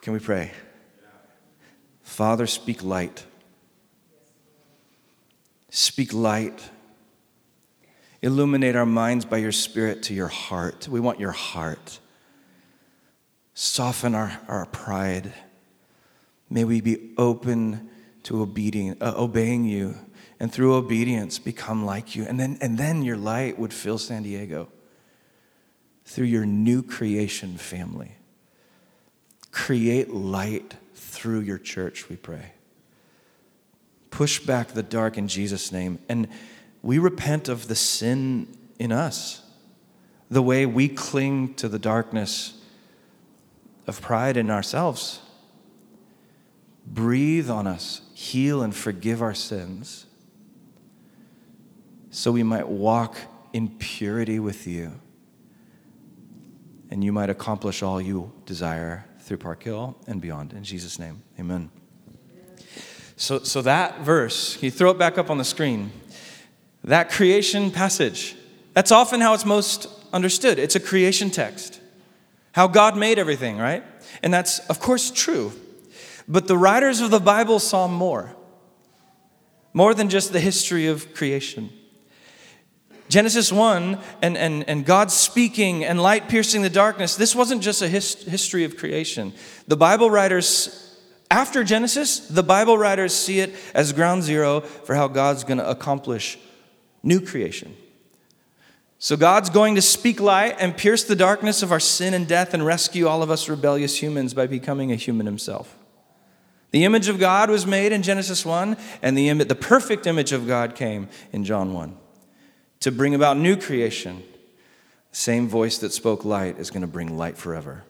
Can 0.00 0.12
we 0.12 0.18
pray? 0.18 0.52
Father, 2.02 2.46
speak 2.46 2.82
light. 2.82 3.24
Speak 5.70 6.12
light. 6.12 6.70
Illuminate 8.22 8.76
our 8.76 8.86
minds 8.86 9.24
by 9.24 9.38
your 9.38 9.52
Spirit 9.52 10.02
to 10.04 10.14
your 10.14 10.28
heart. 10.28 10.88
We 10.88 11.00
want 11.00 11.20
your 11.20 11.32
heart. 11.32 12.00
Soften 13.54 14.14
our, 14.14 14.40
our 14.48 14.66
pride. 14.66 15.32
May 16.48 16.64
we 16.64 16.80
be 16.80 17.12
open 17.18 17.90
to 18.24 18.42
obedient, 18.42 19.02
uh, 19.02 19.14
obeying 19.16 19.64
you, 19.64 19.96
and 20.40 20.52
through 20.52 20.74
obedience 20.74 21.38
become 21.38 21.84
like 21.84 22.16
you. 22.16 22.24
And 22.24 22.38
then, 22.38 22.58
and 22.60 22.78
then 22.78 23.02
your 23.02 23.16
light 23.16 23.58
would 23.58 23.72
fill 23.72 23.98
San 23.98 24.22
Diego 24.22 24.68
through 26.04 26.26
your 26.26 26.46
new 26.46 26.82
creation 26.82 27.56
family. 27.56 28.12
Create 29.56 30.12
light 30.12 30.74
through 30.94 31.40
your 31.40 31.56
church, 31.56 32.10
we 32.10 32.16
pray. 32.16 32.52
Push 34.10 34.40
back 34.40 34.68
the 34.68 34.82
dark 34.82 35.16
in 35.16 35.28
Jesus' 35.28 35.72
name. 35.72 35.98
And 36.10 36.28
we 36.82 36.98
repent 36.98 37.48
of 37.48 37.66
the 37.66 37.74
sin 37.74 38.54
in 38.78 38.92
us, 38.92 39.42
the 40.30 40.42
way 40.42 40.66
we 40.66 40.88
cling 40.88 41.54
to 41.54 41.70
the 41.70 41.78
darkness 41.78 42.60
of 43.86 44.02
pride 44.02 44.36
in 44.36 44.50
ourselves. 44.50 45.20
Breathe 46.86 47.48
on 47.48 47.66
us, 47.66 48.02
heal 48.12 48.62
and 48.62 48.76
forgive 48.76 49.22
our 49.22 49.34
sins, 49.34 50.04
so 52.10 52.30
we 52.30 52.42
might 52.42 52.68
walk 52.68 53.16
in 53.54 53.70
purity 53.78 54.38
with 54.38 54.66
you, 54.66 55.00
and 56.90 57.02
you 57.02 57.10
might 57.10 57.30
accomplish 57.30 57.82
all 57.82 58.02
you 58.02 58.30
desire 58.44 59.05
through 59.26 59.38
Park 59.38 59.64
Hill 59.64 59.96
and 60.06 60.20
beyond. 60.20 60.52
In 60.52 60.62
Jesus' 60.62 61.00
name, 61.00 61.22
amen. 61.38 61.68
So, 63.16 63.40
so 63.40 63.60
that 63.62 64.00
verse, 64.00 64.62
you 64.62 64.70
throw 64.70 64.92
it 64.92 64.98
back 64.98 65.18
up 65.18 65.30
on 65.30 65.38
the 65.38 65.44
screen? 65.44 65.90
That 66.84 67.10
creation 67.10 67.72
passage, 67.72 68.36
that's 68.72 68.92
often 68.92 69.20
how 69.20 69.34
it's 69.34 69.44
most 69.44 69.88
understood. 70.12 70.60
It's 70.60 70.76
a 70.76 70.80
creation 70.80 71.30
text. 71.30 71.80
How 72.52 72.68
God 72.68 72.96
made 72.96 73.18
everything, 73.18 73.58
right? 73.58 73.82
And 74.22 74.32
that's, 74.32 74.60
of 74.68 74.78
course, 74.78 75.10
true. 75.10 75.52
But 76.28 76.46
the 76.46 76.56
writers 76.56 77.00
of 77.00 77.10
the 77.10 77.20
Bible 77.20 77.58
saw 77.58 77.88
more, 77.88 78.36
more 79.72 79.92
than 79.92 80.08
just 80.08 80.32
the 80.32 80.40
history 80.40 80.86
of 80.86 81.14
creation. 81.14 81.70
Genesis 83.08 83.52
1 83.52 83.98
and, 84.20 84.36
and, 84.36 84.68
and 84.68 84.84
God 84.84 85.10
speaking 85.10 85.84
and 85.84 86.02
light 86.02 86.28
piercing 86.28 86.62
the 86.62 86.70
darkness, 86.70 87.16
this 87.16 87.34
wasn't 87.34 87.62
just 87.62 87.82
a 87.82 87.88
his, 87.88 88.14
history 88.24 88.64
of 88.64 88.76
creation. 88.76 89.32
The 89.68 89.76
Bible 89.76 90.10
writers, 90.10 90.98
after 91.30 91.62
Genesis, 91.62 92.18
the 92.18 92.42
Bible 92.42 92.76
writers 92.76 93.14
see 93.14 93.40
it 93.40 93.54
as 93.74 93.92
ground 93.92 94.24
zero 94.24 94.60
for 94.60 94.94
how 94.94 95.08
God's 95.08 95.44
going 95.44 95.58
to 95.58 95.68
accomplish 95.68 96.38
new 97.02 97.20
creation. 97.20 97.76
So 98.98 99.16
God's 99.16 99.50
going 99.50 99.76
to 99.76 99.82
speak 99.82 100.20
light 100.20 100.56
and 100.58 100.76
pierce 100.76 101.04
the 101.04 101.14
darkness 101.14 101.62
of 101.62 101.70
our 101.70 101.80
sin 101.80 102.14
and 102.14 102.26
death 102.26 102.54
and 102.54 102.64
rescue 102.64 103.06
all 103.06 103.22
of 103.22 103.30
us 103.30 103.48
rebellious 103.48 104.02
humans 104.02 104.34
by 104.34 104.46
becoming 104.46 104.90
a 104.90 104.96
human 104.96 105.26
himself. 105.26 105.76
The 106.72 106.84
image 106.84 107.08
of 107.08 107.20
God 107.20 107.50
was 107.50 107.66
made 107.66 107.92
in 107.92 108.02
Genesis 108.02 108.44
1, 108.44 108.76
and 109.02 109.16
the, 109.16 109.32
the 109.44 109.54
perfect 109.54 110.06
image 110.06 110.32
of 110.32 110.48
God 110.48 110.74
came 110.74 111.08
in 111.30 111.44
John 111.44 111.72
1 111.72 111.96
to 112.86 112.92
bring 112.92 113.16
about 113.16 113.36
new 113.36 113.56
creation. 113.56 114.22
The 115.10 115.16
same 115.16 115.48
voice 115.48 115.78
that 115.78 115.92
spoke 115.92 116.24
light 116.24 116.56
is 116.60 116.70
going 116.70 116.82
to 116.82 116.86
bring 116.86 117.18
light 117.18 117.36
forever. 117.36 117.82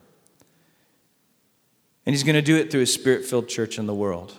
And 2.07 2.15
he's 2.15 2.25
going 2.25 2.35
to 2.35 2.41
do 2.41 2.57
it 2.57 2.71
through 2.71 2.81
his 2.81 2.95
spirit 2.95 3.27
filled 3.27 3.47
church 3.47 3.79
in 3.79 3.85
the 3.85 3.95
world. 3.95 4.33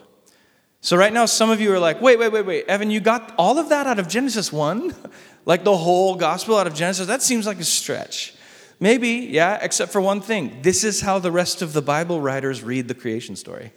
So, 0.80 0.96
right 0.96 1.12
now, 1.12 1.26
some 1.26 1.48
of 1.48 1.60
you 1.60 1.72
are 1.72 1.78
like, 1.78 2.00
wait, 2.00 2.18
wait, 2.18 2.32
wait, 2.32 2.44
wait, 2.44 2.64
Evan, 2.66 2.90
you 2.90 2.98
got 2.98 3.32
all 3.38 3.60
of 3.60 3.68
that 3.68 3.86
out 3.86 4.00
of 4.00 4.08
Genesis 4.08 4.52
1? 4.52 4.92
like 5.44 5.62
the 5.62 5.76
whole 5.76 6.16
gospel 6.16 6.56
out 6.56 6.66
of 6.66 6.74
Genesis? 6.74 7.06
That 7.06 7.22
seems 7.22 7.46
like 7.46 7.60
a 7.60 7.64
stretch. 7.64 8.34
Maybe, 8.80 9.10
yeah, 9.30 9.60
except 9.62 9.92
for 9.92 10.00
one 10.00 10.20
thing. 10.20 10.58
This 10.62 10.82
is 10.82 11.02
how 11.02 11.20
the 11.20 11.30
rest 11.30 11.62
of 11.62 11.72
the 11.72 11.82
Bible 11.82 12.20
writers 12.20 12.64
read 12.64 12.88
the 12.88 12.94
creation 12.94 13.36
story. 13.36 13.70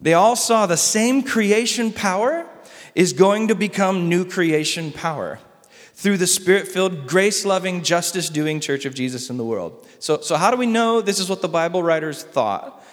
They 0.00 0.14
all 0.14 0.36
saw 0.36 0.66
the 0.66 0.76
same 0.76 1.24
creation 1.24 1.92
power 1.92 2.46
is 2.94 3.12
going 3.12 3.48
to 3.48 3.56
become 3.56 4.08
new 4.08 4.24
creation 4.24 4.92
power 4.92 5.40
through 5.98 6.16
the 6.16 6.28
spirit 6.28 6.68
filled, 6.68 7.08
grace 7.08 7.44
loving, 7.44 7.82
justice 7.82 8.28
doing 8.30 8.60
church 8.60 8.84
of 8.84 8.94
Jesus 8.94 9.30
in 9.30 9.36
the 9.36 9.44
world. 9.44 9.84
So, 9.98 10.20
so, 10.20 10.36
how 10.36 10.52
do 10.52 10.56
we 10.56 10.64
know 10.64 11.00
this 11.00 11.18
is 11.18 11.28
what 11.28 11.42
the 11.42 11.48
Bible 11.48 11.82
writers 11.82 12.22
thought? 12.22 12.84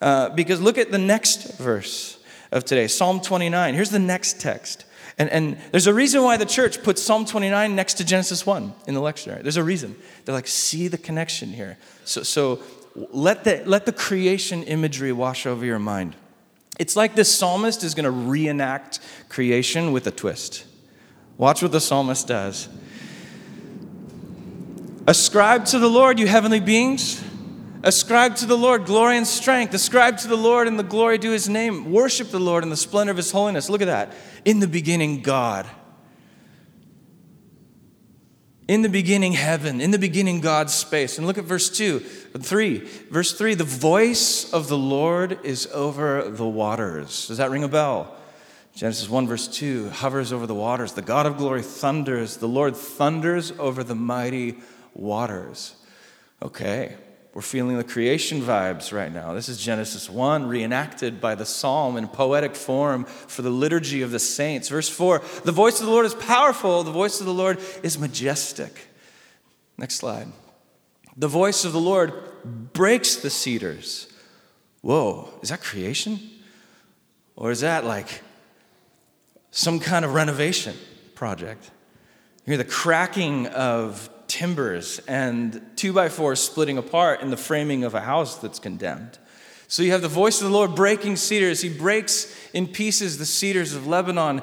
Uh, 0.00 0.30
because 0.30 0.62
look 0.62 0.78
at 0.78 0.90
the 0.90 0.98
next 0.98 1.58
verse 1.58 2.18
of 2.50 2.64
today 2.64 2.86
Psalm 2.86 3.20
29. 3.20 3.74
Here's 3.74 3.90
the 3.90 3.98
next 3.98 4.40
text. 4.40 4.86
And, 5.18 5.28
and 5.28 5.58
there's 5.72 5.86
a 5.86 5.92
reason 5.92 6.22
why 6.22 6.38
the 6.38 6.46
church 6.46 6.82
puts 6.82 7.02
Psalm 7.02 7.26
29 7.26 7.76
next 7.76 7.94
to 7.94 8.04
Genesis 8.04 8.46
1 8.46 8.72
in 8.86 8.94
the 8.94 9.00
lectionary. 9.00 9.42
There's 9.42 9.58
a 9.58 9.62
reason. 9.62 9.94
They're 10.24 10.34
like, 10.34 10.48
see 10.48 10.88
the 10.88 10.98
connection 10.98 11.50
here. 11.50 11.76
So, 12.06 12.22
so 12.22 12.62
let, 12.94 13.44
the, 13.44 13.62
let 13.66 13.84
the 13.84 13.92
creation 13.92 14.62
imagery 14.62 15.12
wash 15.12 15.44
over 15.44 15.66
your 15.66 15.78
mind. 15.78 16.16
It's 16.78 16.96
like 16.96 17.14
this 17.14 17.32
psalmist 17.32 17.84
is 17.84 17.94
going 17.94 18.04
to 18.04 18.10
reenact 18.10 19.00
creation 19.28 19.92
with 19.92 20.06
a 20.06 20.10
twist. 20.10 20.64
Watch 21.36 21.62
what 21.62 21.72
the 21.72 21.80
psalmist 21.80 22.28
does. 22.28 22.68
Ascribe 25.06 25.66
to 25.66 25.78
the 25.78 25.88
Lord, 25.88 26.18
you 26.18 26.26
heavenly 26.26 26.60
beings. 26.60 27.22
Ascribe 27.82 28.36
to 28.36 28.46
the 28.46 28.56
Lord 28.56 28.86
glory 28.86 29.18
and 29.18 29.26
strength. 29.26 29.74
Ascribe 29.74 30.16
to 30.18 30.28
the 30.28 30.36
Lord 30.36 30.66
and 30.66 30.78
the 30.78 30.84
glory 30.84 31.18
to 31.18 31.30
his 31.30 31.48
name. 31.48 31.92
Worship 31.92 32.30
the 32.30 32.40
Lord 32.40 32.64
in 32.64 32.70
the 32.70 32.76
splendor 32.76 33.10
of 33.10 33.18
his 33.18 33.30
holiness. 33.30 33.68
Look 33.68 33.82
at 33.82 33.86
that. 33.86 34.14
In 34.46 34.60
the 34.60 34.66
beginning, 34.66 35.20
God. 35.20 35.66
In 38.66 38.80
the 38.80 38.88
beginning, 38.88 39.32
heaven. 39.32 39.82
In 39.82 39.90
the 39.90 39.98
beginning, 39.98 40.40
God's 40.40 40.72
space. 40.72 41.18
And 41.18 41.26
look 41.26 41.36
at 41.36 41.44
verse 41.44 41.68
2, 41.68 41.98
3. 41.98 42.78
Verse 43.10 43.36
3 43.36 43.54
the 43.54 43.64
voice 43.64 44.50
of 44.54 44.68
the 44.68 44.78
Lord 44.78 45.38
is 45.44 45.66
over 45.66 46.30
the 46.30 46.46
waters. 46.46 47.28
Does 47.28 47.36
that 47.36 47.50
ring 47.50 47.64
a 47.64 47.68
bell? 47.68 48.16
Genesis 48.74 49.08
1, 49.08 49.28
verse 49.28 49.46
2 49.46 49.90
hovers 49.90 50.32
over 50.32 50.46
the 50.46 50.54
waters. 50.54 50.92
The 50.92 51.02
God 51.02 51.26
of 51.26 51.36
glory 51.36 51.62
thunders. 51.62 52.38
The 52.38 52.48
Lord 52.48 52.74
thunders 52.74 53.52
over 53.52 53.84
the 53.84 53.94
mighty 53.94 54.56
waters. 54.94 55.76
Okay. 56.42 56.96
We're 57.34 57.42
feeling 57.42 57.76
the 57.76 57.84
creation 57.84 58.40
vibes 58.40 58.92
right 58.92 59.12
now. 59.12 59.32
This 59.32 59.48
is 59.48 59.58
Genesis 59.58 60.08
1, 60.08 60.46
reenacted 60.46 61.20
by 61.20 61.34
the 61.34 61.44
psalm 61.44 61.96
in 61.96 62.06
poetic 62.06 62.54
form 62.54 63.04
for 63.04 63.42
the 63.42 63.50
liturgy 63.50 64.02
of 64.02 64.12
the 64.12 64.20
saints. 64.20 64.68
Verse 64.68 64.88
4 64.88 65.20
The 65.44 65.52
voice 65.52 65.80
of 65.80 65.86
the 65.86 65.92
Lord 65.92 66.06
is 66.06 66.14
powerful, 66.14 66.84
the 66.84 66.92
voice 66.92 67.18
of 67.20 67.26
the 67.26 67.34
Lord 67.34 67.58
is 67.82 67.98
majestic. 67.98 68.88
Next 69.76 69.96
slide. 69.96 70.28
The 71.16 71.28
voice 71.28 71.64
of 71.64 71.72
the 71.72 71.80
Lord 71.80 72.12
breaks 72.72 73.16
the 73.16 73.30
cedars. 73.30 74.06
Whoa, 74.80 75.30
is 75.42 75.48
that 75.48 75.60
creation? 75.60 76.20
Or 77.34 77.50
is 77.50 77.60
that 77.60 77.84
like 77.84 78.20
some 79.56 79.78
kind 79.78 80.04
of 80.04 80.14
renovation 80.14 80.76
project? 81.14 81.70
You 82.44 82.50
hear 82.50 82.58
the 82.58 82.64
cracking 82.64 83.46
of 83.46 84.10
timbers 84.26 85.00
and 85.06 85.62
two 85.76 85.92
by 85.92 86.08
fours 86.08 86.40
splitting 86.40 86.76
apart 86.76 87.20
in 87.20 87.30
the 87.30 87.36
framing 87.36 87.84
of 87.84 87.94
a 87.94 88.00
house 88.00 88.36
that's 88.38 88.58
condemned. 88.58 89.16
So 89.68 89.82
you 89.82 89.92
have 89.92 90.02
the 90.02 90.08
voice 90.08 90.40
of 90.40 90.48
the 90.48 90.52
Lord 90.52 90.74
breaking 90.74 91.16
cedars. 91.16 91.60
He 91.60 91.68
breaks 91.68 92.36
in 92.52 92.66
pieces 92.66 93.16
the 93.18 93.24
cedars 93.24 93.74
of 93.74 93.86
Lebanon, 93.86 94.42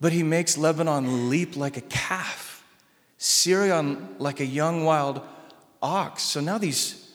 but 0.00 0.12
he 0.12 0.22
makes 0.22 0.56
Lebanon 0.56 1.28
leap 1.28 1.54
like 1.54 1.76
a 1.76 1.82
calf, 1.82 2.64
Sirion 3.18 4.14
like 4.18 4.40
a 4.40 4.46
young 4.46 4.84
wild 4.84 5.20
ox. 5.82 6.22
So 6.22 6.40
now 6.40 6.56
these 6.56 7.12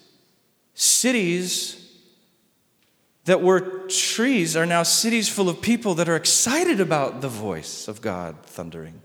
cities 0.75 1.86
that 3.27 3.41
were 3.41 3.59
trees 3.89 4.55
are 4.55 4.65
now 4.65 4.83
cities 4.83 5.27
full 5.27 5.49
of 5.49 5.61
people 5.61 5.95
that 5.95 6.07
are 6.07 6.15
excited 6.15 6.79
about 6.79 7.19
the 7.19 7.27
voice 7.27 7.89
of 7.89 7.99
God 7.99 8.37
thundering. 8.43 9.01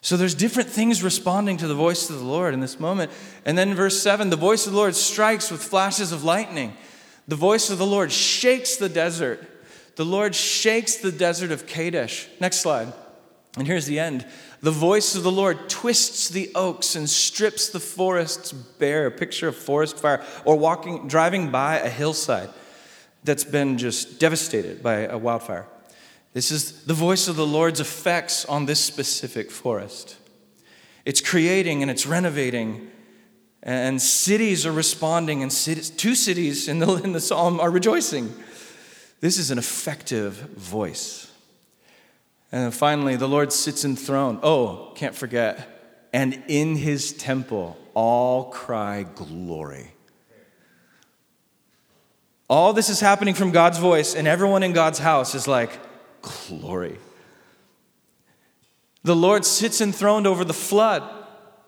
So 0.00 0.16
there's 0.16 0.34
different 0.34 0.70
things 0.70 1.02
responding 1.02 1.58
to 1.58 1.68
the 1.68 1.74
voice 1.74 2.08
of 2.08 2.18
the 2.18 2.24
Lord 2.24 2.54
in 2.54 2.60
this 2.60 2.80
moment. 2.80 3.12
And 3.44 3.56
then 3.58 3.74
verse 3.74 4.00
7 4.00 4.30
the 4.30 4.36
voice 4.36 4.66
of 4.66 4.72
the 4.72 4.78
Lord 4.78 4.96
strikes 4.96 5.50
with 5.50 5.62
flashes 5.62 6.12
of 6.12 6.24
lightning. 6.24 6.78
The 7.28 7.36
voice 7.36 7.68
of 7.68 7.76
the 7.76 7.84
Lord 7.84 8.10
shakes 8.10 8.76
the 8.76 8.88
desert. 8.88 9.46
The 9.96 10.04
Lord 10.06 10.34
shakes 10.34 10.96
the 10.96 11.12
desert 11.12 11.52
of 11.52 11.66
Kadesh. 11.66 12.28
Next 12.40 12.60
slide. 12.60 12.90
And 13.58 13.66
here's 13.66 13.86
the 13.86 13.98
end. 13.98 14.26
The 14.62 14.70
voice 14.70 15.14
of 15.14 15.24
the 15.24 15.30
Lord 15.30 15.68
twists 15.68 16.30
the 16.30 16.50
oaks 16.54 16.96
and 16.96 17.08
strips 17.08 17.68
the 17.68 17.80
forests 17.80 18.52
bare. 18.52 19.06
A 19.06 19.10
picture 19.10 19.48
of 19.48 19.56
forest 19.56 19.98
fire, 19.98 20.24
or 20.46 20.56
walking, 20.56 21.06
driving 21.06 21.50
by 21.50 21.78
a 21.78 21.90
hillside 21.90 22.48
that's 23.26 23.44
been 23.44 23.76
just 23.76 24.18
devastated 24.18 24.82
by 24.82 25.00
a 25.00 25.18
wildfire. 25.18 25.66
This 26.32 26.50
is 26.50 26.84
the 26.84 26.94
voice 26.94 27.28
of 27.28 27.36
the 27.36 27.46
Lord's 27.46 27.80
effects 27.80 28.44
on 28.44 28.66
this 28.66 28.80
specific 28.80 29.50
forest. 29.50 30.16
It's 31.04 31.20
creating 31.20 31.82
and 31.82 31.90
it's 31.90 32.06
renovating, 32.06 32.90
and 33.62 34.00
cities 34.00 34.64
are 34.64 34.72
responding, 34.72 35.42
and 35.42 35.52
cities, 35.52 35.90
two 35.90 36.14
cities 36.14 36.68
in 36.68 36.78
the, 36.78 36.94
in 36.96 37.12
the 37.12 37.20
psalm 37.20 37.58
are 37.58 37.70
rejoicing. 37.70 38.32
This 39.20 39.38
is 39.38 39.50
an 39.50 39.58
effective 39.58 40.34
voice. 40.34 41.32
And 42.52 42.72
finally, 42.72 43.16
the 43.16 43.28
Lord 43.28 43.52
sits 43.52 43.84
enthroned. 43.84 44.40
Oh, 44.42 44.92
can't 44.94 45.14
forget. 45.14 46.08
And 46.12 46.42
in 46.48 46.76
his 46.76 47.12
temple, 47.12 47.76
all 47.94 48.50
cry 48.50 49.02
glory. 49.02 49.95
All 52.48 52.72
this 52.72 52.88
is 52.88 53.00
happening 53.00 53.34
from 53.34 53.50
God's 53.50 53.78
voice, 53.78 54.14
and 54.14 54.28
everyone 54.28 54.62
in 54.62 54.72
God's 54.72 55.00
house 55.00 55.34
is 55.34 55.48
like, 55.48 55.80
glory. 56.22 56.98
The 59.02 59.16
Lord 59.16 59.44
sits 59.44 59.80
enthroned 59.80 60.26
over 60.26 60.44
the 60.44 60.52
flood. 60.52 61.02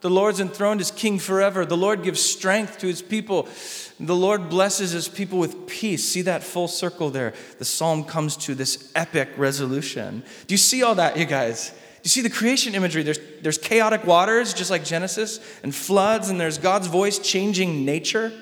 The 0.00 0.10
Lord's 0.10 0.38
enthroned 0.38 0.80
as 0.80 0.92
king 0.92 1.18
forever. 1.18 1.66
The 1.66 1.76
Lord 1.76 2.04
gives 2.04 2.20
strength 2.20 2.78
to 2.78 2.86
his 2.86 3.02
people. 3.02 3.48
The 3.98 4.14
Lord 4.14 4.48
blesses 4.48 4.92
his 4.92 5.08
people 5.08 5.40
with 5.40 5.66
peace. 5.66 6.04
See 6.04 6.22
that 6.22 6.44
full 6.44 6.68
circle 6.68 7.10
there? 7.10 7.34
The 7.58 7.64
psalm 7.64 8.04
comes 8.04 8.36
to 8.38 8.54
this 8.54 8.92
epic 8.94 9.30
resolution. 9.36 10.22
Do 10.46 10.54
you 10.54 10.58
see 10.58 10.84
all 10.84 10.94
that, 10.94 11.16
you 11.16 11.24
guys? 11.24 11.70
Do 11.70 12.00
you 12.04 12.10
see 12.10 12.20
the 12.20 12.30
creation 12.30 12.76
imagery? 12.76 13.02
There's, 13.02 13.18
there's 13.42 13.58
chaotic 13.58 14.06
waters, 14.06 14.54
just 14.54 14.70
like 14.70 14.84
Genesis, 14.84 15.40
and 15.64 15.74
floods, 15.74 16.30
and 16.30 16.40
there's 16.40 16.58
God's 16.58 16.86
voice 16.86 17.18
changing 17.18 17.84
nature. 17.84 18.32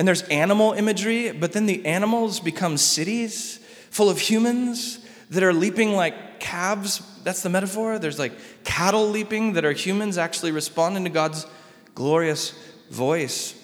And 0.00 0.08
there's 0.08 0.22
animal 0.22 0.72
imagery, 0.72 1.30
but 1.30 1.52
then 1.52 1.66
the 1.66 1.84
animals 1.84 2.40
become 2.40 2.78
cities 2.78 3.58
full 3.90 4.08
of 4.08 4.18
humans 4.18 4.98
that 5.28 5.42
are 5.42 5.52
leaping 5.52 5.92
like 5.92 6.40
calves. 6.40 7.02
That's 7.22 7.42
the 7.42 7.50
metaphor. 7.50 7.98
There's 7.98 8.18
like 8.18 8.32
cattle 8.64 9.10
leaping 9.10 9.52
that 9.52 9.64
are 9.66 9.72
humans 9.72 10.16
actually 10.16 10.52
responding 10.52 11.04
to 11.04 11.10
God's 11.10 11.46
glorious 11.94 12.54
voice. 12.88 13.54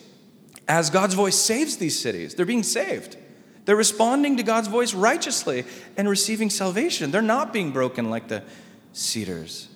As 0.69 0.91
God's 0.91 1.15
voice 1.15 1.37
saves 1.37 1.79
these 1.79 1.99
cities, 1.99 2.35
they're 2.35 2.45
being 2.45 2.63
saved. 2.63 3.17
They're 3.65 3.75
responding 3.75 4.37
to 4.37 4.43
God's 4.43 4.69
voice 4.69 4.93
righteously 4.93 5.65
and 5.97 6.07
receiving 6.07 6.51
salvation. 6.51 7.13
They're 7.13 7.23
not 7.23 7.51
being 7.51 7.73
broken 7.73 8.11
like 8.11 8.29
the 8.29 8.43
cedars. 8.93 9.71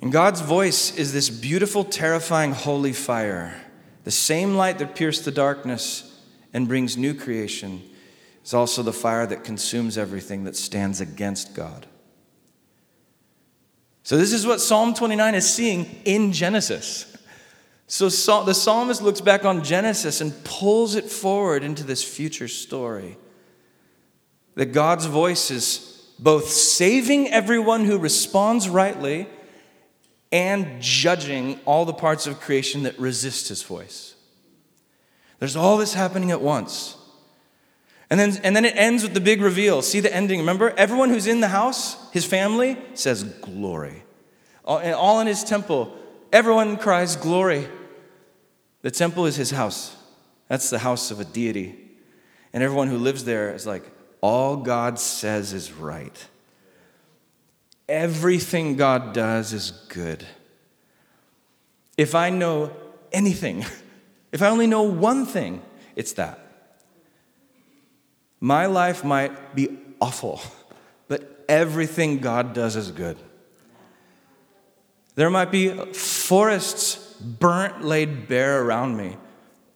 And 0.00 0.12
God's 0.12 0.40
voice 0.40 0.96
is 0.96 1.12
this 1.12 1.28
beautiful, 1.28 1.84
terrifying, 1.84 2.52
holy 2.52 2.92
fire. 2.92 3.60
The 4.04 4.10
same 4.10 4.54
light 4.54 4.78
that 4.78 4.94
pierced 4.94 5.24
the 5.24 5.32
darkness 5.32 6.20
and 6.52 6.68
brings 6.68 6.96
new 6.96 7.14
creation 7.14 7.82
is 8.44 8.54
also 8.54 8.82
the 8.82 8.92
fire 8.92 9.26
that 9.26 9.44
consumes 9.44 9.98
everything 9.98 10.44
that 10.44 10.56
stands 10.56 11.00
against 11.00 11.54
God. 11.54 11.86
So, 14.04 14.16
this 14.16 14.32
is 14.32 14.46
what 14.46 14.60
Psalm 14.60 14.94
29 14.94 15.34
is 15.34 15.52
seeing 15.52 16.00
in 16.04 16.32
Genesis. 16.32 17.14
So, 17.88 18.08
the 18.08 18.54
psalmist 18.54 19.02
looks 19.02 19.20
back 19.20 19.44
on 19.44 19.64
Genesis 19.64 20.20
and 20.22 20.32
pulls 20.44 20.94
it 20.94 21.04
forward 21.04 21.62
into 21.62 21.84
this 21.84 22.02
future 22.02 22.48
story. 22.48 23.18
That 24.54 24.72
God's 24.72 25.04
voice 25.04 25.50
is 25.50 26.10
both 26.18 26.48
saving 26.48 27.28
everyone 27.28 27.84
who 27.84 27.98
responds 27.98 28.68
rightly 28.68 29.28
and 30.30 30.80
judging 30.82 31.58
all 31.64 31.84
the 31.84 31.92
parts 31.92 32.26
of 32.26 32.40
creation 32.40 32.82
that 32.82 32.98
resist 32.98 33.48
his 33.48 33.62
voice. 33.62 34.14
There's 35.38 35.56
all 35.56 35.76
this 35.76 35.94
happening 35.94 36.30
at 36.30 36.40
once. 36.40 36.96
And 38.10 38.18
then, 38.18 38.38
and 38.42 38.56
then 38.56 38.64
it 38.64 38.76
ends 38.76 39.02
with 39.02 39.14
the 39.14 39.20
big 39.20 39.40
reveal. 39.40 39.82
See 39.82 40.00
the 40.00 40.14
ending. 40.14 40.40
Remember, 40.40 40.70
everyone 40.76 41.10
who's 41.10 41.26
in 41.26 41.40
the 41.40 41.48
house, 41.48 42.10
his 42.12 42.24
family, 42.24 42.78
says 42.94 43.22
glory. 43.22 44.02
All, 44.64 44.80
all 44.94 45.20
in 45.20 45.26
his 45.26 45.44
temple, 45.44 45.94
everyone 46.32 46.76
cries 46.76 47.16
glory. 47.16 47.68
The 48.82 48.90
temple 48.90 49.26
is 49.26 49.36
his 49.36 49.50
house. 49.50 49.96
That's 50.48 50.70
the 50.70 50.78
house 50.78 51.10
of 51.10 51.20
a 51.20 51.24
deity. 51.24 51.78
And 52.52 52.62
everyone 52.62 52.88
who 52.88 52.96
lives 52.96 53.24
there 53.24 53.54
is 53.54 53.66
like, 53.66 53.84
all 54.20 54.56
God 54.56 54.98
says 54.98 55.52
is 55.52 55.72
right. 55.72 56.26
Everything 57.88 58.76
God 58.76 59.12
does 59.12 59.52
is 59.52 59.70
good. 59.88 60.26
If 61.96 62.14
I 62.14 62.30
know 62.30 62.70
anything, 63.12 63.64
if 64.32 64.42
I 64.42 64.48
only 64.48 64.66
know 64.66 64.82
one 64.82 65.24
thing, 65.26 65.62
it's 65.96 66.12
that. 66.14 66.38
My 68.40 68.66
life 68.66 69.02
might 69.04 69.54
be 69.54 69.78
awful, 70.00 70.40
but 71.08 71.44
everything 71.48 72.18
God 72.18 72.52
does 72.52 72.76
is 72.76 72.90
good. 72.90 73.16
There 75.14 75.30
might 75.30 75.50
be 75.50 75.70
forests 75.92 76.96
burnt, 77.20 77.84
laid 77.84 78.28
bare 78.28 78.62
around 78.62 78.96
me. 78.96 79.16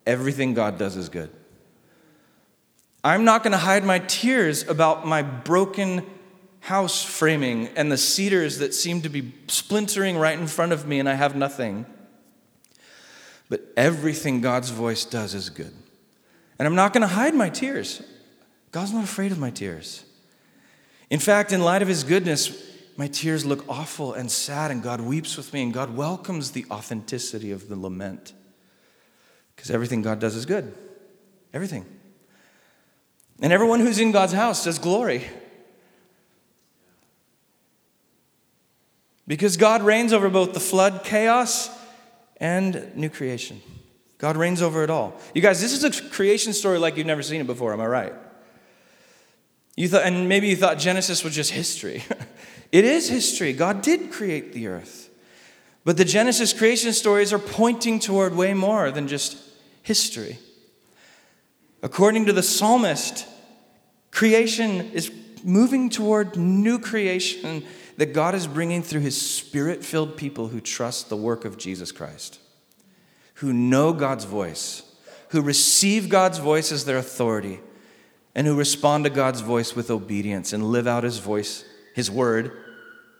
Everything 0.06 0.54
God 0.54 0.78
does 0.78 0.96
is 0.96 1.08
good. 1.08 1.30
I'm 3.02 3.24
not 3.24 3.42
going 3.42 3.50
to 3.50 3.58
hide 3.58 3.84
my 3.84 3.98
tears 3.98 4.68
about 4.68 5.04
my 5.04 5.22
broken 5.22 6.06
house 6.62 7.02
framing 7.02 7.68
and 7.76 7.90
the 7.90 7.98
cedars 7.98 8.58
that 8.58 8.72
seem 8.72 9.02
to 9.02 9.08
be 9.08 9.32
splintering 9.48 10.16
right 10.16 10.38
in 10.38 10.46
front 10.46 10.72
of 10.72 10.86
me 10.86 11.00
and 11.00 11.08
I 11.08 11.14
have 11.14 11.34
nothing. 11.34 11.84
But 13.48 13.72
everything 13.76 14.40
God's 14.40 14.70
voice 14.70 15.04
does 15.04 15.34
is 15.34 15.50
good. 15.50 15.74
And 16.58 16.66
I'm 16.66 16.76
not 16.76 16.92
going 16.92 17.02
to 17.02 17.08
hide 17.08 17.34
my 17.34 17.50
tears. 17.50 18.00
God's 18.70 18.92
not 18.92 19.02
afraid 19.02 19.32
of 19.32 19.38
my 19.38 19.50
tears. 19.50 20.04
In 21.10 21.18
fact, 21.18 21.52
in 21.52 21.60
light 21.62 21.82
of 21.82 21.88
his 21.88 22.04
goodness, 22.04 22.72
my 22.96 23.08
tears 23.08 23.44
look 23.44 23.68
awful 23.68 24.14
and 24.14 24.30
sad, 24.30 24.70
and 24.70 24.82
God 24.82 25.00
weeps 25.00 25.36
with 25.36 25.52
me, 25.52 25.62
and 25.62 25.74
God 25.74 25.96
welcomes 25.96 26.52
the 26.52 26.64
authenticity 26.70 27.50
of 27.50 27.68
the 27.68 27.76
lament. 27.76 28.32
Because 29.56 29.70
everything 29.70 30.00
God 30.00 30.20
does 30.20 30.36
is 30.36 30.46
good. 30.46 30.72
Everything. 31.52 31.84
And 33.40 33.52
everyone 33.52 33.80
who's 33.80 33.98
in 33.98 34.12
God's 34.12 34.32
house 34.32 34.64
does 34.64 34.78
glory. 34.78 35.26
Because 39.26 39.56
God 39.56 39.82
reigns 39.82 40.12
over 40.12 40.28
both 40.28 40.52
the 40.52 40.60
flood 40.60 41.02
chaos 41.04 41.70
and 42.38 42.94
new 42.96 43.08
creation. 43.08 43.60
God 44.18 44.36
reigns 44.36 44.62
over 44.62 44.82
it 44.84 44.90
all. 44.90 45.18
You 45.34 45.42
guys, 45.42 45.60
this 45.60 45.72
is 45.72 45.84
a 45.84 46.10
creation 46.10 46.52
story 46.52 46.78
like 46.78 46.96
you've 46.96 47.06
never 47.06 47.22
seen 47.22 47.40
it 47.40 47.46
before, 47.46 47.72
am 47.72 47.80
I 47.80 47.86
right? 47.86 48.12
You 49.76 49.88
thought, 49.88 50.04
and 50.04 50.28
maybe 50.28 50.48
you 50.48 50.56
thought 50.56 50.78
Genesis 50.78 51.24
was 51.24 51.34
just 51.34 51.50
history. 51.50 52.04
it 52.72 52.84
is 52.84 53.08
history. 53.08 53.52
God 53.52 53.82
did 53.82 54.12
create 54.12 54.52
the 54.52 54.66
earth. 54.66 55.10
But 55.84 55.96
the 55.96 56.04
Genesis 56.04 56.52
creation 56.52 56.92
stories 56.92 57.32
are 57.32 57.38
pointing 57.38 57.98
toward 57.98 58.36
way 58.36 58.54
more 58.54 58.90
than 58.90 59.08
just 59.08 59.36
history. 59.82 60.38
According 61.82 62.26
to 62.26 62.32
the 62.32 62.42
psalmist, 62.42 63.26
creation 64.10 64.92
is 64.92 65.10
moving 65.42 65.90
toward 65.90 66.36
new 66.36 66.78
creation 66.78 67.64
that 67.96 68.12
God 68.12 68.34
is 68.34 68.46
bringing 68.46 68.82
through 68.82 69.00
his 69.00 69.20
spirit 69.20 69.84
filled 69.84 70.16
people 70.16 70.48
who 70.48 70.60
trust 70.60 71.08
the 71.08 71.16
work 71.16 71.44
of 71.44 71.58
Jesus 71.58 71.92
Christ, 71.92 72.38
who 73.34 73.52
know 73.52 73.92
God's 73.92 74.24
voice, 74.24 74.82
who 75.30 75.42
receive 75.42 76.08
God's 76.08 76.38
voice 76.38 76.72
as 76.72 76.84
their 76.84 76.98
authority 76.98 77.60
and 78.34 78.46
who 78.46 78.56
respond 78.56 79.04
to 79.04 79.10
God's 79.10 79.40
voice 79.40 79.76
with 79.76 79.90
obedience 79.90 80.52
and 80.52 80.64
live 80.64 80.86
out 80.86 81.04
his 81.04 81.18
voice, 81.18 81.64
his 81.94 82.10
word, 82.10 82.52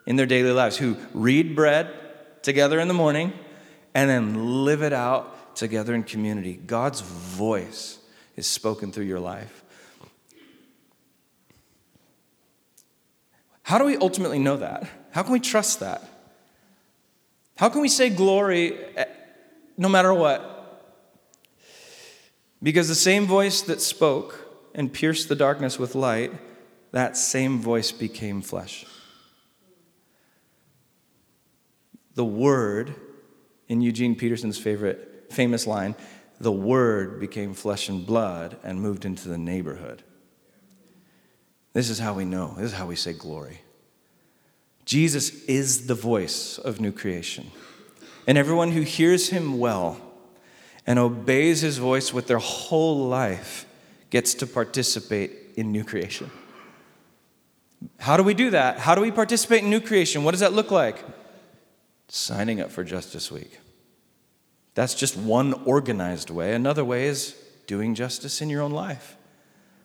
in 0.07 0.17
their 0.17 0.27
daily 0.27 0.51
lives, 0.51 0.77
who 0.77 0.97
read 1.15 1.55
bread 1.55 1.89
together 2.43 2.81
in 2.81 2.89
the 2.89 2.95
morning 2.95 3.33
and 3.95 4.09
then 4.11 4.65
live 4.65 4.83
it 4.83 4.93
out 4.93 5.55
together 5.55 5.95
in 5.95 6.03
community. 6.03 6.55
God's 6.55 7.01
voice 7.01 7.99
is 8.37 8.47
spoken 8.47 8.91
through 8.91 9.05
your 9.05 9.21
life. 9.21 9.62
How 13.63 13.79
do 13.79 13.85
we 13.85 13.97
ultimately 13.97 14.39
know 14.39 14.57
that? 14.57 14.89
How 15.13 15.23
can 15.23 15.33
we 15.33 15.41
trust 15.41 15.81
that? 15.81 16.03
How 17.57 17.69
can 17.69 17.81
we 17.81 17.89
say 17.89 18.11
glory 18.11 18.77
eh, 18.97 19.05
no 19.77 19.89
matter 19.89 20.13
what? 20.13 20.49
Because 22.63 22.89
the 22.89 22.95
same 22.95 23.27
voice 23.27 23.63
that 23.63 23.81
spoke 23.81 24.39
and 24.75 24.93
pierced 24.93 25.29
the 25.29 25.35
darkness 25.35 25.79
with 25.79 25.95
light, 25.95 26.33
that 26.93 27.17
same 27.17 27.61
voice 27.61 27.93
became 27.93 28.43
flesh. 28.43 28.87
The 32.15 32.25
Word, 32.25 32.95
in 33.69 33.81
Eugene 33.81 34.15
Peterson's 34.15 34.59
favorite 34.59 35.27
famous 35.31 35.67
line, 35.67 35.95
the 36.39 36.53
Word 36.53 37.21
became 37.21 37.55
flesh 37.55 37.89
and 37.89 38.07
blood 38.07 38.57
and 38.63 38.81
moved 38.81 39.05
into 39.05 39.29
the 39.29 39.39
neighborhood. 39.39 40.03
This 41.73 41.89
is 41.89 41.99
how 41.99 42.15
we 42.15 42.25
know. 42.25 42.55
This 42.57 42.73
is 42.73 42.79
how 42.79 42.87
we 42.87 42.97
say 42.97 43.13
glory. 43.13 43.63
Jesus 44.85 45.45
is 45.45 45.87
the 45.87 45.95
voice 45.95 46.59
of 46.59 46.81
new 46.81 46.93
creation. 46.93 47.51
And 48.27 48.37
everyone 48.37 48.73
who 48.73 48.83
hears 48.83 49.31
him 49.31 49.59
well 49.59 50.01
and 50.87 50.99
obeys 50.99 51.61
his 51.61 51.79
voice 51.79 52.13
with 52.13 52.27
their 52.27 52.39
whole 52.39 53.07
life 53.07 53.67
gets 54.11 54.35
to 54.35 54.47
participate 54.47 55.33
in 55.57 55.73
new 55.73 55.85
creation. 55.85 56.31
How 57.99 58.17
do 58.17 58.23
we 58.23 58.35
do 58.35 58.51
that? 58.51 58.79
How 58.79 58.95
do 58.95 59.01
we 59.01 59.11
participate 59.11 59.63
in 59.63 59.71
new 59.71 59.81
creation? 59.81 60.25
What 60.25 60.33
does 60.33 60.41
that 60.41 60.53
look 60.53 60.71
like? 60.71 61.03
Signing 62.09 62.61
up 62.61 62.71
for 62.71 62.85
Justice 62.85 63.31
Week. 63.31 63.59
That's 64.75 64.95
just 64.95 65.17
one 65.17 65.55
organized 65.65 66.31
way. 66.31 66.55
Another 66.55 66.85
way 66.85 67.07
is 67.07 67.37
doing 67.67 67.95
justice 67.95 68.41
in 68.41 68.51
your 68.51 68.63
own 68.63 68.73
life, 68.73 69.17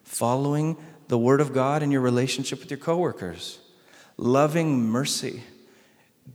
following 0.04 0.78
the 1.08 1.18
Word 1.18 1.42
of 1.42 1.54
God 1.54 1.84
in 1.84 1.92
your 1.92 2.02
relationship 2.02 2.60
with 2.60 2.72
your 2.72 2.80
coworkers, 2.80 3.60
loving 4.18 4.84
mercy, 4.84 5.44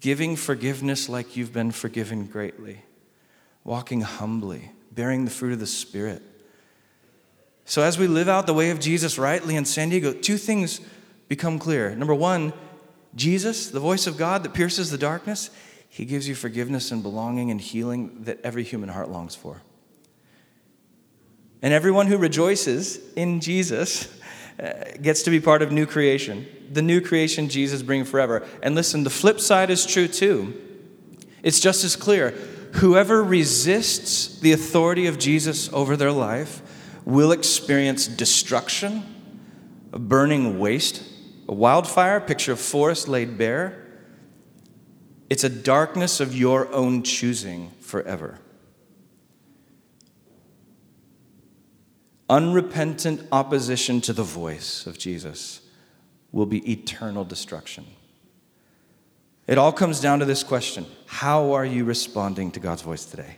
giving 0.00 0.36
forgiveness 0.36 1.08
like 1.08 1.36
you've 1.36 1.52
been 1.52 1.70
forgiven 1.70 2.26
greatly, 2.26 2.82
walking 3.64 4.00
humbly, 4.00 4.72
bearing 4.90 5.24
the 5.24 5.30
fruit 5.30 5.52
of 5.52 5.60
the 5.60 5.66
Spirit 5.66 6.22
so, 7.64 7.82
as 7.82 7.98
we 7.98 8.06
live 8.06 8.28
out 8.28 8.46
the 8.46 8.54
way 8.54 8.70
of 8.70 8.80
Jesus 8.80 9.18
rightly 9.18 9.56
in 9.56 9.64
San 9.64 9.88
Diego, 9.88 10.12
two 10.12 10.36
things 10.36 10.80
become 11.28 11.58
clear. 11.58 11.94
Number 11.94 12.14
one, 12.14 12.52
Jesus, 13.14 13.70
the 13.70 13.80
voice 13.80 14.06
of 14.06 14.16
God 14.16 14.42
that 14.42 14.52
pierces 14.52 14.90
the 14.90 14.98
darkness, 14.98 15.50
he 15.88 16.04
gives 16.04 16.28
you 16.28 16.34
forgiveness 16.34 16.90
and 16.90 17.02
belonging 17.02 17.50
and 17.50 17.60
healing 17.60 18.24
that 18.24 18.40
every 18.42 18.64
human 18.64 18.88
heart 18.88 19.10
longs 19.10 19.34
for. 19.34 19.62
And 21.60 21.72
everyone 21.72 22.08
who 22.08 22.16
rejoices 22.16 22.98
in 23.14 23.40
Jesus 23.40 24.08
Uh, 24.60 24.84
gets 25.00 25.22
to 25.22 25.30
be 25.30 25.40
part 25.40 25.62
of 25.62 25.72
new 25.72 25.86
creation, 25.86 26.46
the 26.70 26.82
new 26.82 27.00
creation 27.00 27.48
Jesus 27.48 27.82
brings 27.82 28.08
forever. 28.08 28.46
And 28.62 28.74
listen, 28.74 29.02
the 29.02 29.10
flip 29.10 29.40
side 29.40 29.70
is 29.70 29.86
true 29.86 30.08
too. 30.08 30.54
It's 31.42 31.58
just 31.58 31.84
as 31.84 31.96
clear. 31.96 32.30
Whoever 32.74 33.22
resists 33.22 34.38
the 34.40 34.52
authority 34.52 35.06
of 35.06 35.18
Jesus 35.18 35.72
over 35.72 35.96
their 35.96 36.12
life 36.12 36.62
will 37.04 37.32
experience 37.32 38.06
destruction, 38.06 39.02
a 39.92 39.98
burning 39.98 40.58
waste, 40.58 41.02
a 41.48 41.54
wildfire, 41.54 42.20
picture 42.20 42.52
of 42.52 42.60
forest 42.60 43.08
laid 43.08 43.36
bare. 43.36 43.78
It's 45.28 45.44
a 45.44 45.48
darkness 45.48 46.20
of 46.20 46.36
your 46.36 46.72
own 46.72 47.02
choosing 47.02 47.70
forever. 47.80 48.38
Unrepentant 52.32 53.28
opposition 53.30 54.00
to 54.00 54.14
the 54.14 54.22
voice 54.22 54.86
of 54.86 54.98
Jesus 54.98 55.60
will 56.32 56.46
be 56.46 56.72
eternal 56.72 57.26
destruction. 57.26 57.84
It 59.46 59.58
all 59.58 59.70
comes 59.72 60.00
down 60.00 60.20
to 60.20 60.24
this 60.24 60.42
question 60.42 60.86
How 61.06 61.52
are 61.52 61.64
you 61.64 61.84
responding 61.84 62.50
to 62.52 62.60
God's 62.60 62.80
voice 62.80 63.04
today? 63.04 63.36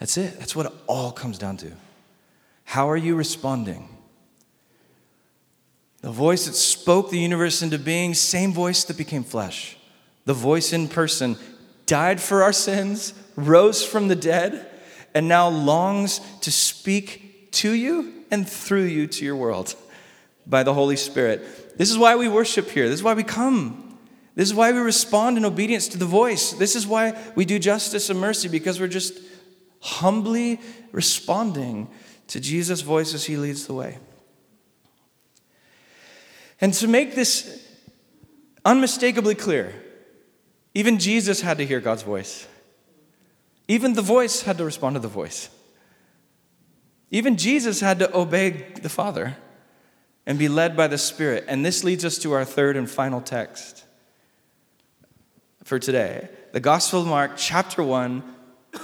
That's 0.00 0.16
it. 0.16 0.36
That's 0.40 0.56
what 0.56 0.66
it 0.66 0.72
all 0.88 1.12
comes 1.12 1.38
down 1.38 1.58
to. 1.58 1.70
How 2.64 2.90
are 2.90 2.96
you 2.96 3.14
responding? 3.14 3.88
The 6.00 6.10
voice 6.10 6.46
that 6.46 6.54
spoke 6.54 7.10
the 7.10 7.18
universe 7.18 7.62
into 7.62 7.78
being, 7.78 8.14
same 8.14 8.52
voice 8.52 8.82
that 8.84 8.96
became 8.96 9.22
flesh. 9.22 9.76
The 10.24 10.34
voice 10.34 10.72
in 10.72 10.88
person 10.88 11.36
died 11.86 12.20
for 12.20 12.42
our 12.42 12.52
sins, 12.52 13.14
rose 13.36 13.84
from 13.84 14.08
the 14.08 14.16
dead, 14.16 14.66
and 15.14 15.28
now 15.28 15.48
longs 15.48 16.20
to 16.40 16.50
speak 16.50 17.27
to 17.58 17.72
you 17.72 18.24
and 18.30 18.48
through 18.48 18.84
you 18.84 19.06
to 19.08 19.24
your 19.24 19.34
world 19.34 19.74
by 20.46 20.62
the 20.62 20.72
Holy 20.74 20.96
Spirit. 20.96 21.76
This 21.76 21.90
is 21.90 21.98
why 21.98 22.14
we 22.14 22.28
worship 22.28 22.70
here. 22.70 22.88
This 22.88 23.00
is 23.00 23.02
why 23.02 23.14
we 23.14 23.24
come. 23.24 23.98
This 24.36 24.48
is 24.48 24.54
why 24.54 24.70
we 24.70 24.78
respond 24.78 25.36
in 25.36 25.44
obedience 25.44 25.88
to 25.88 25.98
the 25.98 26.06
voice. 26.06 26.52
This 26.52 26.76
is 26.76 26.86
why 26.86 27.18
we 27.34 27.44
do 27.44 27.58
justice 27.58 28.10
and 28.10 28.20
mercy 28.20 28.48
because 28.48 28.78
we're 28.78 28.86
just 28.86 29.18
humbly 29.80 30.60
responding 30.92 31.88
to 32.28 32.38
Jesus' 32.38 32.80
voice 32.80 33.12
as 33.12 33.24
he 33.24 33.36
leads 33.36 33.66
the 33.66 33.74
way. 33.74 33.98
And 36.60 36.72
to 36.74 36.86
make 36.86 37.16
this 37.16 37.66
unmistakably 38.64 39.34
clear, 39.34 39.74
even 40.74 41.00
Jesus 41.00 41.40
had 41.40 41.58
to 41.58 41.66
hear 41.66 41.80
God's 41.80 42.02
voice. 42.02 42.46
Even 43.66 43.94
the 43.94 44.02
voice 44.02 44.42
had 44.42 44.58
to 44.58 44.64
respond 44.64 44.94
to 44.94 45.00
the 45.00 45.08
voice. 45.08 45.50
Even 47.10 47.36
Jesus 47.36 47.80
had 47.80 47.98
to 48.00 48.16
obey 48.16 48.50
the 48.82 48.88
Father 48.88 49.36
and 50.26 50.38
be 50.38 50.48
led 50.48 50.76
by 50.76 50.86
the 50.86 50.98
Spirit. 50.98 51.44
And 51.48 51.64
this 51.64 51.82
leads 51.82 52.04
us 52.04 52.18
to 52.18 52.32
our 52.32 52.44
third 52.44 52.76
and 52.76 52.88
final 52.88 53.20
text 53.20 53.84
for 55.64 55.78
today 55.78 56.28
the 56.52 56.60
Gospel 56.60 57.02
of 57.02 57.06
Mark, 57.06 57.32
chapter 57.36 57.82
1. 57.82 58.22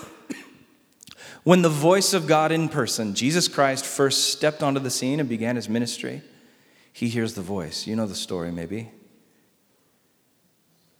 When 1.44 1.60
the 1.60 1.68
voice 1.68 2.14
of 2.14 2.26
God 2.26 2.52
in 2.52 2.70
person, 2.70 3.14
Jesus 3.14 3.48
Christ, 3.48 3.84
first 3.84 4.32
stepped 4.32 4.62
onto 4.62 4.80
the 4.80 4.90
scene 4.90 5.20
and 5.20 5.28
began 5.28 5.56
his 5.56 5.68
ministry, 5.68 6.22
he 6.90 7.08
hears 7.08 7.34
the 7.34 7.42
voice. 7.42 7.86
You 7.86 7.96
know 7.96 8.06
the 8.06 8.14
story, 8.14 8.50
maybe. 8.50 8.90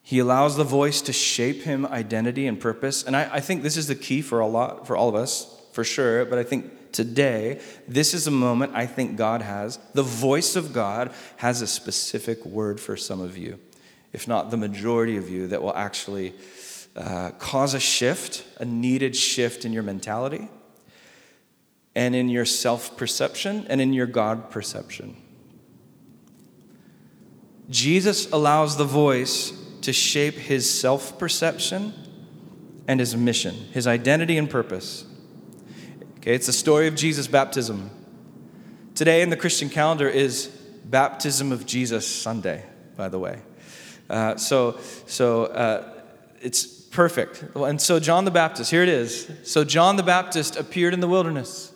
He 0.02 0.18
allows 0.18 0.56
the 0.56 0.64
voice 0.64 1.00
to 1.02 1.14
shape 1.14 1.62
him 1.62 1.86
identity 1.86 2.46
and 2.46 2.60
purpose. 2.60 3.02
And 3.02 3.16
I, 3.16 3.30
I, 3.32 3.40
think 3.40 3.62
this 3.62 3.78
is 3.78 3.86
the 3.86 3.94
key 3.94 4.20
for 4.20 4.40
a 4.40 4.46
lot 4.46 4.86
for 4.86 4.98
all 4.98 5.08
of 5.08 5.14
us, 5.14 5.62
for 5.72 5.82
sure. 5.82 6.26
But 6.26 6.38
I 6.38 6.42
think 6.42 6.70
today, 6.94 7.60
this 7.86 8.14
is 8.14 8.26
a 8.26 8.30
moment 8.30 8.72
I 8.74 8.86
think 8.86 9.16
God 9.16 9.42
has. 9.42 9.78
The 9.92 10.02
voice 10.02 10.56
of 10.56 10.72
God 10.72 11.12
has 11.36 11.60
a 11.60 11.66
specific 11.66 12.44
word 12.46 12.80
for 12.80 12.96
some 12.96 13.20
of 13.20 13.36
you, 13.36 13.58
if 14.12 14.26
not 14.26 14.50
the 14.50 14.56
majority 14.56 15.16
of 15.16 15.28
you, 15.28 15.48
that 15.48 15.62
will 15.62 15.76
actually 15.76 16.32
uh, 16.96 17.32
cause 17.32 17.74
a 17.74 17.80
shift, 17.80 18.46
a 18.58 18.64
needed 18.64 19.16
shift 19.16 19.64
in 19.64 19.72
your 19.72 19.82
mentality 19.82 20.48
and 21.94 22.14
in 22.14 22.28
your 22.28 22.44
self 22.44 22.96
perception 22.96 23.66
and 23.68 23.80
in 23.80 23.92
your 23.92 24.06
God 24.06 24.50
perception. 24.50 25.16
Jesus 27.68 28.30
allows 28.30 28.76
the 28.76 28.84
voice 28.84 29.52
to 29.82 29.92
shape 29.92 30.34
his 30.34 30.68
self 30.68 31.18
perception 31.18 31.92
and 32.86 33.00
his 33.00 33.16
mission, 33.16 33.54
his 33.72 33.86
identity 33.86 34.36
and 34.36 34.48
purpose. 34.48 35.06
Okay, 36.24 36.34
it's 36.34 36.46
the 36.46 36.54
story 36.54 36.86
of 36.86 36.94
Jesus' 36.94 37.26
baptism. 37.26 37.90
Today 38.94 39.20
in 39.20 39.28
the 39.28 39.36
Christian 39.36 39.68
calendar 39.68 40.08
is 40.08 40.46
Baptism 40.86 41.52
of 41.52 41.66
Jesus 41.66 42.06
Sunday, 42.06 42.64
by 42.96 43.10
the 43.10 43.18
way. 43.18 43.42
Uh, 44.08 44.34
so, 44.36 44.78
so 45.04 45.44
uh, 45.44 46.02
it's 46.40 46.64
perfect. 46.64 47.44
And 47.54 47.78
so, 47.78 48.00
John 48.00 48.24
the 48.24 48.30
Baptist, 48.30 48.70
here 48.70 48.82
it 48.82 48.88
is. 48.88 49.30
So, 49.42 49.64
John 49.64 49.96
the 49.96 50.02
Baptist 50.02 50.56
appeared 50.56 50.94
in 50.94 51.00
the 51.00 51.08
wilderness, 51.08 51.74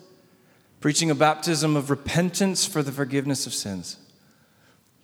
preaching 0.80 1.10
a 1.10 1.14
baptism 1.14 1.76
of 1.76 1.90
repentance 1.90 2.64
for 2.64 2.82
the 2.82 2.90
forgiveness 2.90 3.46
of 3.46 3.52
sins. 3.52 3.98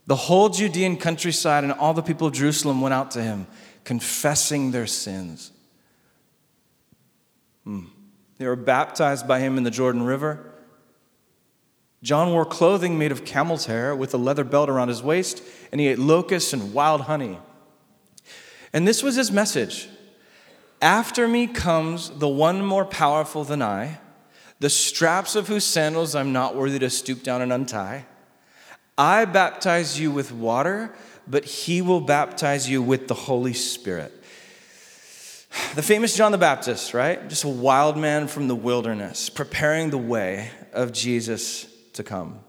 The 0.06 0.16
whole 0.16 0.48
Judean 0.48 0.96
countryside 0.96 1.64
and 1.64 1.72
all 1.74 1.92
the 1.92 2.02
people 2.02 2.28
of 2.28 2.32
Jerusalem 2.32 2.80
went 2.80 2.94
out 2.94 3.10
to 3.10 3.22
him, 3.22 3.46
confessing 3.84 4.70
their 4.70 4.86
sins. 4.86 5.52
Hmm. 7.64 7.88
They 8.38 8.46
were 8.46 8.56
baptized 8.56 9.28
by 9.28 9.40
him 9.40 9.56
in 9.56 9.64
the 9.64 9.70
Jordan 9.70 10.02
River. 10.02 10.52
John 12.02 12.32
wore 12.32 12.44
clothing 12.44 12.98
made 12.98 13.12
of 13.12 13.24
camel's 13.24 13.66
hair 13.66 13.96
with 13.96 14.12
a 14.12 14.18
leather 14.18 14.44
belt 14.44 14.68
around 14.68 14.88
his 14.88 15.02
waist, 15.02 15.42
and 15.72 15.80
he 15.80 15.88
ate 15.88 15.98
locusts 15.98 16.52
and 16.52 16.74
wild 16.74 17.02
honey. 17.02 17.38
And 18.72 18.86
this 18.86 19.02
was 19.02 19.14
his 19.14 19.30
message 19.30 19.88
After 20.82 21.26
me 21.26 21.46
comes 21.46 22.10
the 22.10 22.28
one 22.28 22.64
more 22.64 22.84
powerful 22.84 23.44
than 23.44 23.62
I, 23.62 24.00
the 24.60 24.68
straps 24.68 25.34
of 25.34 25.48
whose 25.48 25.64
sandals 25.64 26.14
I'm 26.14 26.32
not 26.32 26.56
worthy 26.56 26.78
to 26.80 26.90
stoop 26.90 27.22
down 27.22 27.40
and 27.40 27.52
untie. 27.52 28.06
I 28.96 29.24
baptize 29.24 29.98
you 29.98 30.10
with 30.10 30.30
water, 30.30 30.94
but 31.26 31.44
he 31.44 31.82
will 31.82 32.00
baptize 32.00 32.68
you 32.68 32.82
with 32.82 33.08
the 33.08 33.14
Holy 33.14 33.54
Spirit. 33.54 34.12
The 35.74 35.82
famous 35.82 36.16
John 36.16 36.32
the 36.32 36.38
Baptist, 36.38 36.94
right? 36.94 37.28
Just 37.28 37.44
a 37.44 37.48
wild 37.48 37.96
man 37.96 38.28
from 38.28 38.48
the 38.48 38.54
wilderness, 38.54 39.28
preparing 39.28 39.90
the 39.90 39.98
way 39.98 40.50
of 40.72 40.92
Jesus 40.92 41.66
to 41.94 42.02
come. 42.02 42.40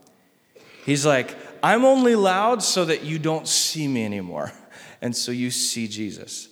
He's 0.85 1.05
like, 1.05 1.35
I'm 1.63 1.85
only 1.85 2.15
loud 2.15 2.61
so 2.61 2.85
that 2.85 3.03
you 3.03 3.17
don't 3.17 3.47
see 3.47 3.87
me 3.87 4.05
anymore. 4.05 4.51
And 5.01 5.15
so 5.15 5.31
you 5.31 5.51
see 5.51 5.87
Jesus. 5.87 6.47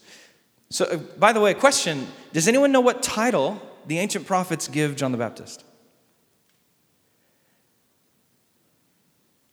So, 0.70 0.86
uh, 0.86 0.98
by 0.98 1.34
the 1.34 1.40
way, 1.40 1.54
question 1.56 2.08
Does 2.34 2.48
anyone 2.48 2.72
know 2.72 2.82
what 2.82 3.02
title 3.02 3.60
the 3.88 3.98
ancient 3.98 4.28
prophets 4.28 4.68
give 4.68 4.96
John 4.96 5.12
the 5.12 5.18
Baptist? 5.18 5.64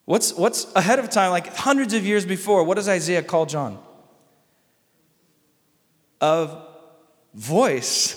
What's, 0.05 0.35
what's 0.35 0.67
ahead 0.75 0.99
of 0.99 1.09
time, 1.09 1.31
like 1.31 1.55
hundreds 1.55 1.95
of 1.95 2.05
years 2.05 2.27
before, 2.27 2.65
what 2.65 2.75
does 2.75 2.89
Isaiah 2.89 3.23
call 3.23 3.47
John? 3.47 3.79
Of 6.21 6.70
voice 7.35 8.17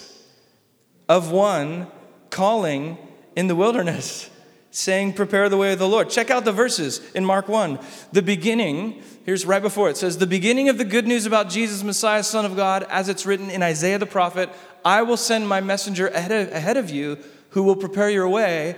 of 1.08 1.32
one 1.32 1.88
calling 2.30 2.98
in 3.36 3.48
the 3.48 3.56
wilderness, 3.56 4.30
saying, 4.72 5.14
Prepare 5.14 5.50
the 5.50 5.58
way 5.58 5.74
of 5.74 5.80
the 5.80 5.88
Lord. 5.88 6.10
Check 6.10 6.32
out 6.32 6.46
the 6.46 6.52
verses 6.52 7.02
in 7.14 7.26
Mark 7.26 7.48
1. 7.48 7.80
The 8.12 8.22
beginning, 8.22 9.02
here's 9.26 9.46
right 9.46 9.62
before 9.62 9.90
it 9.90 9.98
says, 9.98 10.18
The 10.18 10.28
beginning 10.28 10.70
of 10.70 10.78
the 10.78 10.86
good 10.86 11.08
news 11.08 11.26
about 11.26 11.50
Jesus, 11.50 11.84
Messiah, 11.84 12.24
Son 12.24 12.46
of 12.46 12.56
God, 12.56 12.84
as 12.90 13.10
it's 13.10 13.26
written 13.26 13.50
in 13.50 13.62
Isaiah 13.62 14.00
the 14.00 14.06
prophet, 14.06 14.50
I 14.84 15.04
will 15.04 15.18
send 15.18 15.48
my 15.48 15.62
messenger 15.62 16.08
ahead 16.08 16.78
of, 16.78 16.90
you 16.90 17.18
who 17.50 17.64
will 17.64 17.76
prepare 17.76 18.10
your 18.10 18.28
way, 18.28 18.76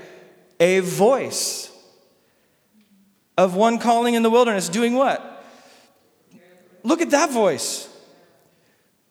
a 0.60 0.82
voice 0.82 1.72
of 3.38 3.56
one 3.56 3.80
calling 3.80 4.14
in 4.14 4.24
the 4.24 4.30
wilderness, 4.30 4.70
doing 4.70 4.96
what? 4.96 5.44
Look 6.84 7.02
at 7.02 7.10
that 7.12 7.32
voice. 7.32 7.90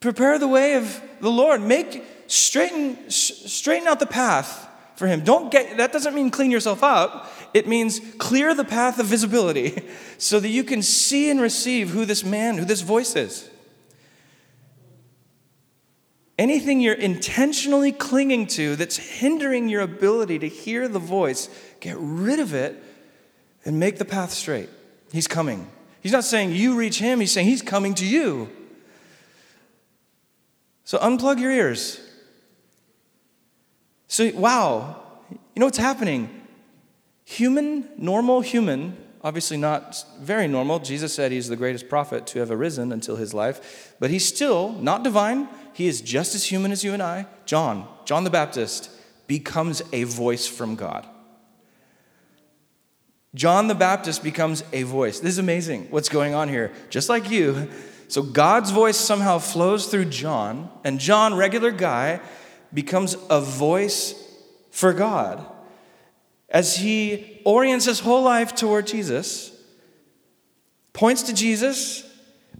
Prepare 0.04 0.38
the 0.38 0.46
way 0.46 0.74
of 0.74 1.00
the 1.20 1.30
Lord. 1.30 1.62
Make 1.62 2.04
straighten 2.26 3.08
straighten 3.08 3.88
out 3.88 4.00
the 4.00 4.06
path 4.06 4.68
for 4.96 5.06
him. 5.06 5.24
Don't 5.24 5.50
get 5.50 5.78
that 5.78 5.92
doesn't 5.92 6.14
mean 6.14 6.30
clean 6.30 6.50
yourself 6.50 6.84
up. 6.84 7.32
It 7.54 7.66
means 7.66 8.02
clear 8.18 8.54
the 8.54 8.66
path 8.66 8.98
of 8.98 9.06
visibility 9.06 9.82
so 10.18 10.40
that 10.40 10.50
you 10.50 10.62
can 10.62 10.82
see 10.82 11.30
and 11.30 11.40
receive 11.40 11.88
who 11.88 12.04
this 12.04 12.22
man, 12.22 12.58
who 12.58 12.66
this 12.66 12.82
voice 12.82 13.16
is. 13.16 13.48
Anything 16.38 16.82
you're 16.82 16.92
intentionally 16.92 17.90
clinging 17.90 18.46
to 18.48 18.76
that's 18.76 18.98
hindering 18.98 19.70
your 19.70 19.80
ability 19.80 20.38
to 20.40 20.48
hear 20.48 20.86
the 20.86 20.98
voice, 20.98 21.48
get 21.80 21.96
rid 21.98 22.40
of 22.40 22.52
it 22.52 22.76
and 23.64 23.80
make 23.80 23.96
the 23.96 24.04
path 24.04 24.32
straight. 24.32 24.68
He's 25.12 25.26
coming. 25.26 25.66
He's 26.02 26.12
not 26.12 26.24
saying 26.24 26.50
you 26.52 26.76
reach 26.76 26.98
him, 26.98 27.20
he's 27.20 27.32
saying 27.32 27.46
he's 27.46 27.62
coming 27.62 27.94
to 27.94 28.04
you. 28.04 28.50
So 30.84 30.98
unplug 30.98 31.40
your 31.40 31.50
ears. 31.50 32.00
So, 34.06 34.30
wow, 34.34 35.02
you 35.30 35.60
know 35.60 35.66
what's 35.66 35.78
happening? 35.78 36.42
Human, 37.24 37.88
normal 37.96 38.42
human, 38.42 38.96
obviously 39.22 39.56
not 39.56 40.04
very 40.20 40.46
normal. 40.46 40.78
Jesus 40.78 41.14
said 41.14 41.32
he's 41.32 41.48
the 41.48 41.56
greatest 41.56 41.88
prophet 41.88 42.26
to 42.28 42.38
have 42.38 42.50
arisen 42.50 42.92
until 42.92 43.16
his 43.16 43.32
life, 43.32 43.94
but 43.98 44.10
he's 44.10 44.26
still 44.26 44.72
not 44.72 45.02
divine. 45.02 45.48
He 45.72 45.88
is 45.88 46.02
just 46.02 46.34
as 46.34 46.44
human 46.44 46.70
as 46.70 46.84
you 46.84 46.92
and 46.92 47.02
I. 47.02 47.26
John, 47.46 47.88
John 48.04 48.24
the 48.24 48.30
Baptist, 48.30 48.90
becomes 49.26 49.82
a 49.92 50.04
voice 50.04 50.46
from 50.46 50.76
God. 50.76 51.08
John 53.34 53.66
the 53.66 53.74
Baptist 53.74 54.22
becomes 54.22 54.62
a 54.72 54.84
voice. 54.84 55.18
This 55.18 55.32
is 55.32 55.38
amazing 55.38 55.88
what's 55.90 56.08
going 56.08 56.34
on 56.34 56.48
here. 56.48 56.70
Just 56.90 57.08
like 57.08 57.30
you. 57.30 57.68
So 58.08 58.22
God's 58.22 58.70
voice 58.70 58.96
somehow 58.96 59.38
flows 59.38 59.86
through 59.86 60.06
John, 60.06 60.70
and 60.84 60.98
John, 60.98 61.34
regular 61.34 61.70
guy, 61.70 62.20
becomes 62.72 63.16
a 63.30 63.40
voice 63.40 64.14
for 64.70 64.92
God. 64.92 65.44
as 66.50 66.76
he 66.76 67.40
orients 67.44 67.84
his 67.84 67.98
whole 67.98 68.22
life 68.22 68.54
toward 68.54 68.86
Jesus, 68.86 69.50
points 70.92 71.22
to 71.22 71.34
Jesus, 71.34 72.08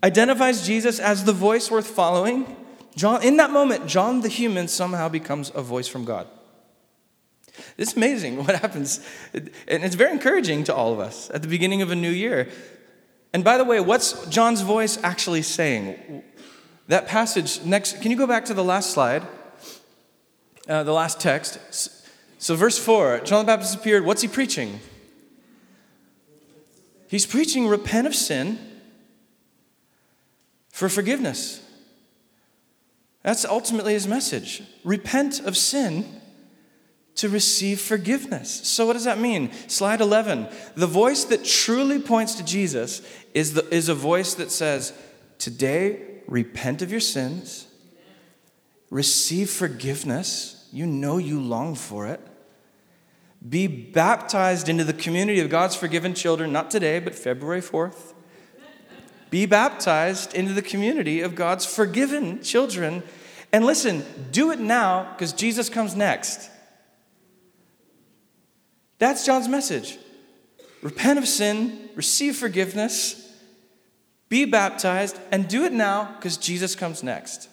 identifies 0.03 0.67
Jesus 0.67 0.99
as 0.99 1.25
the 1.25 1.33
voice 1.33 1.71
worth 1.71 1.87
following. 1.87 2.57
John, 2.97 3.23
in 3.23 3.37
that 3.37 3.51
moment, 3.51 3.87
John 3.87 4.21
the 4.21 4.29
human 4.29 4.67
somehow 4.67 5.09
becomes 5.09 5.53
a 5.55 5.63
voice 5.63 5.87
from 5.87 6.05
God. 6.05 6.27
It's 7.79 7.97
amazing 7.97 8.37
what 8.45 8.57
happens. 8.57 9.01
And 9.33 9.85
it's 9.85 9.95
very 9.95 10.13
encouraging 10.13 10.65
to 10.65 10.75
all 10.75 10.93
of 10.93 10.99
us 10.99 11.31
at 11.33 11.43
the 11.43 11.49
beginning 11.49 11.83
of 11.83 11.91
a 11.91 11.97
new 11.97 12.11
year. 12.11 12.49
And 13.35 13.43
by 13.43 13.59
the 13.59 13.65
way, 13.65 13.81
what's 13.81 14.25
John's 14.29 14.61
voice 14.61 14.97
actually 15.03 15.43
saying? 15.43 16.23
That 16.87 17.09
passage, 17.09 17.65
next, 17.65 18.01
can 18.01 18.13
you 18.13 18.17
go 18.17 18.29
back 18.29 18.45
to 18.45 18.55
the 18.55 18.63
last 18.63 18.93
slide? 18.93 19.27
Uh, 20.69 20.85
the 20.85 20.93
last 20.93 21.21
text. 21.21 21.59
So, 22.39 22.55
verse 22.55 22.79
4 22.79 23.23
John 23.25 23.45
the 23.45 23.51
Baptist 23.51 23.75
appeared. 23.75 24.05
What's 24.05 24.23
he 24.23 24.29
preaching? 24.29 24.79
He's 27.09 27.27
preaching 27.27 27.67
repent 27.67 28.07
of 28.07 28.15
sin 28.15 28.57
for 30.71 30.89
forgiveness. 30.89 31.61
That's 33.25 33.45
ultimately 33.45 33.95
his 33.95 34.07
message. 34.07 34.63
Repent 34.85 35.41
of 35.41 35.57
sin 35.57 36.21
to 37.17 37.29
receive 37.29 37.81
forgiveness. 37.81 38.67
So, 38.67 38.87
what 38.87 38.95
does 38.95 39.05
that 39.05 39.19
mean? 39.19 39.53
Slide 39.69 40.01
11. 40.01 40.49
The 40.75 40.87
voice 40.87 41.25
that 41.25 41.45
truly 41.45 41.99
points 42.01 42.35
to 42.37 42.45
Jesus 42.45 43.03
is, 43.35 43.55
the, 43.55 43.69
is 43.73 43.89
a 43.89 43.95
voice 43.95 44.35
that 44.35 44.51
says, 44.51 44.93
Today, 45.39 46.01
repent 46.27 46.83
of 46.83 46.91
your 46.91 47.01
sins, 47.01 47.67
receive 48.91 49.51
forgiveness. 49.51 50.69
You 50.73 50.87
know 50.87 51.19
you 51.19 51.41
long 51.41 51.77
for 51.77 52.07
it. 52.07 52.21
Be 53.47 53.67
baptized 53.67 54.69
into 54.69 54.85
the 54.85 54.93
community 54.93 55.39
of 55.41 55.51
God's 55.51 55.77
forgiven 55.77 56.15
children, 56.15 56.51
not 56.51 56.71
today, 56.71 56.99
but 56.99 57.15
February 57.15 57.61
4th. 57.61 58.15
Be 59.31 59.47
baptized 59.47 60.35
into 60.35 60.53
the 60.53 60.63
community 60.63 61.21
of 61.21 61.35
God's 61.35 61.67
forgiven 61.67 62.43
children. 62.43 63.03
And 63.53 63.67
listen, 63.67 64.05
do 64.33 64.51
it 64.51 64.59
now 64.59 65.13
because 65.13 65.33
Jesus 65.33 65.69
comes 65.69 65.95
next. 65.95 66.51
That's 68.99 69.27
John's 69.27 69.49
message. 69.49 69.99
Repent 70.83 71.19
of 71.19 71.27
sin, 71.27 71.89
receive 71.95 72.37
forgiveness, 72.37 73.33
be 74.29 74.45
baptized, 74.45 75.19
and 75.31 75.49
do 75.49 75.65
it 75.65 75.73
now 75.73 76.15
because 76.17 76.37
Jesus 76.37 76.75
comes 76.75 77.03
next. 77.03 77.49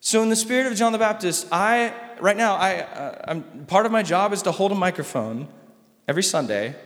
So, 0.00 0.22
in 0.22 0.28
the 0.28 0.36
spirit 0.36 0.66
of 0.66 0.76
John 0.76 0.92
the 0.92 0.98
Baptist, 0.98 1.46
I, 1.50 1.94
right 2.20 2.36
now, 2.36 2.56
I, 2.56 2.80
uh, 2.80 3.24
I'm, 3.28 3.66
part 3.66 3.86
of 3.86 3.92
my 3.92 4.02
job 4.02 4.32
is 4.32 4.42
to 4.42 4.52
hold 4.52 4.72
a 4.72 4.74
microphone 4.74 5.48
every 6.06 6.22
Sunday, 6.22 6.76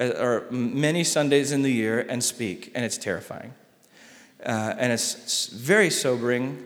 uh, 0.00 0.12
or 0.18 0.46
many 0.50 1.04
Sundays 1.04 1.52
in 1.52 1.62
the 1.62 1.70
year, 1.70 2.00
and 2.08 2.22
speak, 2.22 2.72
and 2.74 2.84
it's 2.84 2.98
terrifying. 2.98 3.54
Uh, 4.44 4.74
and 4.76 4.92
it's 4.92 5.46
very 5.46 5.88
sobering, 5.88 6.64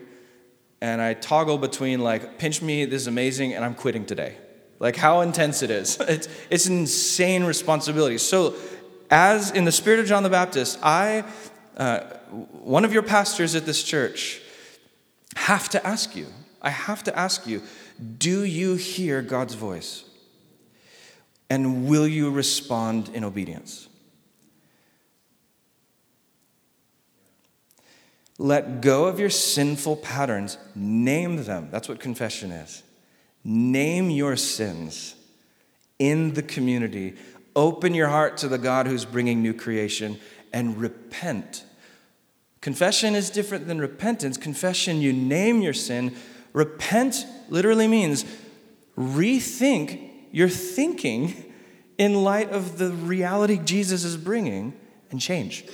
and 0.81 0.99
I 1.01 1.13
toggle 1.13 1.59
between, 1.59 1.99
like, 2.01 2.39
pinch 2.39 2.61
me, 2.61 2.85
this 2.85 3.03
is 3.03 3.07
amazing, 3.07 3.53
and 3.53 3.63
I'm 3.63 3.75
quitting 3.75 4.05
today 4.05 4.37
like 4.79 4.95
how 4.95 5.21
intense 5.21 5.61
it 5.61 5.69
is. 5.69 5.99
It's, 6.09 6.27
it's 6.49 6.65
an 6.65 6.79
insane 6.79 7.43
responsibility. 7.43 8.17
So, 8.17 8.55
as 9.11 9.51
in 9.51 9.65
the 9.65 9.71
spirit 9.71 9.99
of 9.99 10.05
John 10.05 10.23
the 10.23 10.29
Baptist, 10.29 10.79
I, 10.81 11.23
uh, 11.77 11.99
one 12.51 12.85
of 12.85 12.93
your 12.93 13.03
pastors 13.03 13.55
at 13.55 13.65
this 13.65 13.83
church, 13.83 14.41
have 15.35 15.69
to 15.69 15.85
ask 15.85 16.15
you, 16.15 16.27
I 16.61 16.69
have 16.69 17.03
to 17.03 17.17
ask 17.17 17.47
you, 17.47 17.61
do 18.17 18.43
you 18.43 18.75
hear 18.75 19.21
God's 19.21 19.55
voice? 19.55 20.05
And 21.49 21.87
will 21.87 22.07
you 22.07 22.29
respond 22.29 23.09
in 23.09 23.23
obedience? 23.23 23.87
Let 28.37 28.81
go 28.81 29.05
of 29.05 29.19
your 29.19 29.29
sinful 29.29 29.97
patterns, 29.97 30.57
name 30.75 31.43
them. 31.43 31.69
That's 31.71 31.89
what 31.89 31.99
confession 31.99 32.51
is. 32.51 32.83
Name 33.43 34.09
your 34.09 34.35
sins 34.35 35.15
in 35.97 36.33
the 36.33 36.43
community. 36.43 37.15
Open 37.55 37.93
your 37.93 38.07
heart 38.07 38.37
to 38.37 38.47
the 38.47 38.57
God 38.57 38.87
who's 38.87 39.05
bringing 39.05 39.41
new 39.41 39.53
creation 39.53 40.19
and 40.53 40.79
repent. 40.79 41.65
Confession 42.61 43.15
is 43.15 43.29
different 43.29 43.67
than 43.67 43.79
repentance. 43.79 44.37
Confession, 44.37 45.01
you 45.01 45.13
name 45.13 45.61
your 45.61 45.73
sin. 45.73 46.15
Repent 46.53 47.25
literally 47.49 47.87
means 47.87 48.25
rethink 48.97 50.09
your 50.31 50.49
thinking 50.49 51.51
in 51.97 52.23
light 52.23 52.49
of 52.49 52.77
the 52.77 52.91
reality 52.91 53.59
Jesus 53.63 54.03
is 54.03 54.17
bringing 54.17 54.73
and 55.11 55.19
change. 55.19 55.65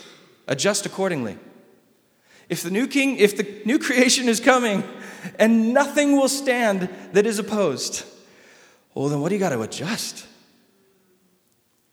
Adjust 0.47 0.85
accordingly. 0.85 1.37
If 2.49 2.61
the 2.61 2.69
new 2.69 2.87
king, 2.87 3.17
if 3.17 3.35
the 3.35 3.61
new 3.65 3.79
creation 3.79 4.29
is 4.29 4.39
coming, 4.39 4.83
and 5.39 5.73
nothing 5.73 6.17
will 6.17 6.29
stand 6.29 6.89
that 7.13 7.25
is 7.25 7.39
opposed. 7.39 8.05
Well, 8.93 9.09
then 9.09 9.21
what 9.21 9.29
do 9.29 9.35
you 9.35 9.39
got 9.39 9.49
to 9.49 9.61
adjust? 9.61 10.25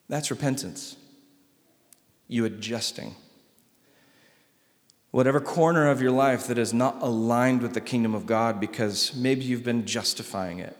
That's 0.09 0.31
repentance. 0.31 0.97
You 2.29 2.45
adjusting. 2.45 3.15
Whatever 5.11 5.41
corner 5.41 5.91
of 5.91 6.01
your 6.01 6.11
life 6.11 6.47
that 6.47 6.59
is 6.59 6.73
not 6.73 7.03
aligned 7.03 7.61
with 7.61 7.75
the 7.75 7.81
kingdom 7.81 8.15
of 8.15 8.25
God 8.25 8.61
because 8.61 9.15
maybe 9.15 9.43
you've 9.45 9.65
been 9.65 9.85
justifying 9.87 10.59
it 10.59 10.77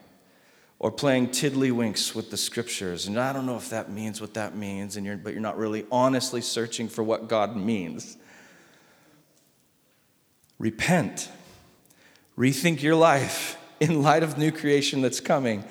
or 0.79 0.91
playing 0.91 1.27
tiddlywinks 1.29 2.13
with 2.15 2.31
the 2.31 2.37
scriptures. 2.37 3.07
And 3.07 3.19
I 3.19 3.31
don't 3.31 3.45
know 3.45 3.55
if 3.57 3.69
that 3.69 3.91
means 3.91 4.19
what 4.19 4.33
that 4.33 4.55
means, 4.55 4.97
and 4.97 5.05
you're, 5.05 5.17
but 5.17 5.33
you're 5.33 5.41
not 5.41 5.57
really 5.57 5.85
honestly 5.91 6.41
searching 6.41 6.89
for 6.89 7.03
what 7.03 7.27
God 7.27 7.55
means. 7.55 8.17
Repent. 10.59 11.29
Rethink 12.37 12.81
your 12.81 12.95
life 12.95 13.57
in 13.79 14.01
light 14.01 14.23
of 14.23 14.37
new 14.37 14.51
creation 14.51 15.01
that's 15.01 15.19
coming. 15.19 15.63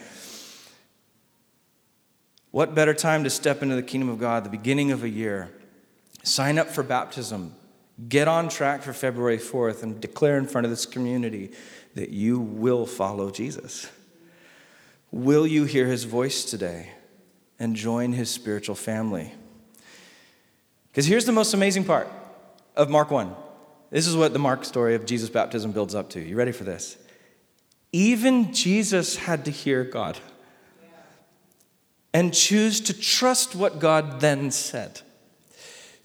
What 2.50 2.74
better 2.74 2.92
time 2.92 3.24
to 3.24 3.30
step 3.30 3.62
into 3.62 3.74
the 3.74 3.82
kingdom 3.82 4.10
of 4.10 4.18
God, 4.18 4.44
the 4.44 4.50
beginning 4.50 4.92
of 4.92 5.02
a 5.04 5.08
year? 5.08 5.50
Sign 6.22 6.58
up 6.58 6.68
for 6.68 6.82
baptism. 6.82 7.54
Get 8.08 8.28
on 8.28 8.48
track 8.48 8.82
for 8.82 8.92
February 8.92 9.38
4th 9.38 9.82
and 9.82 10.00
declare 10.00 10.36
in 10.38 10.46
front 10.46 10.64
of 10.64 10.70
this 10.70 10.86
community 10.86 11.52
that 11.94 12.10
you 12.10 12.38
will 12.38 12.86
follow 12.86 13.30
Jesus. 13.30 13.88
Will 15.10 15.46
you 15.46 15.64
hear 15.64 15.86
his 15.86 16.04
voice 16.04 16.44
today 16.44 16.90
and 17.58 17.76
join 17.76 18.12
his 18.12 18.30
spiritual 18.30 18.74
family? 18.74 19.32
Because 20.88 21.06
here's 21.06 21.24
the 21.24 21.32
most 21.32 21.54
amazing 21.54 21.84
part 21.84 22.08
of 22.76 22.90
Mark 22.90 23.10
1 23.10 23.34
this 23.92 24.06
is 24.06 24.16
what 24.16 24.32
the 24.32 24.38
Mark 24.38 24.64
story 24.64 24.94
of 24.94 25.06
Jesus' 25.06 25.28
baptism 25.30 25.70
builds 25.70 25.94
up 25.94 26.10
to. 26.10 26.20
You 26.20 26.34
ready 26.34 26.50
for 26.50 26.64
this? 26.64 26.96
Even 27.92 28.54
Jesus 28.54 29.16
had 29.16 29.44
to 29.44 29.50
hear 29.50 29.84
God 29.84 30.18
and 32.14 32.32
choose 32.32 32.80
to 32.80 32.98
trust 32.98 33.54
what 33.54 33.78
God 33.78 34.20
then 34.20 34.50
said. 34.50 35.02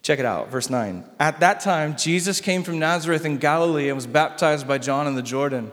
Check 0.01 0.19
it 0.19 0.25
out, 0.25 0.49
verse 0.49 0.69
9. 0.69 1.05
At 1.17 1.39
that 1.39 1.61
time, 1.61 1.95
Jesus 1.95 2.41
came 2.41 2.63
from 2.63 2.77
Nazareth 2.77 3.25
in 3.25 3.37
Galilee 3.37 3.87
and 3.87 3.95
was 3.95 4.05
baptized 4.05 4.67
by 4.67 4.77
John 4.77 5.07
in 5.07 5.15
the 5.15 5.21
Jordan. 5.21 5.71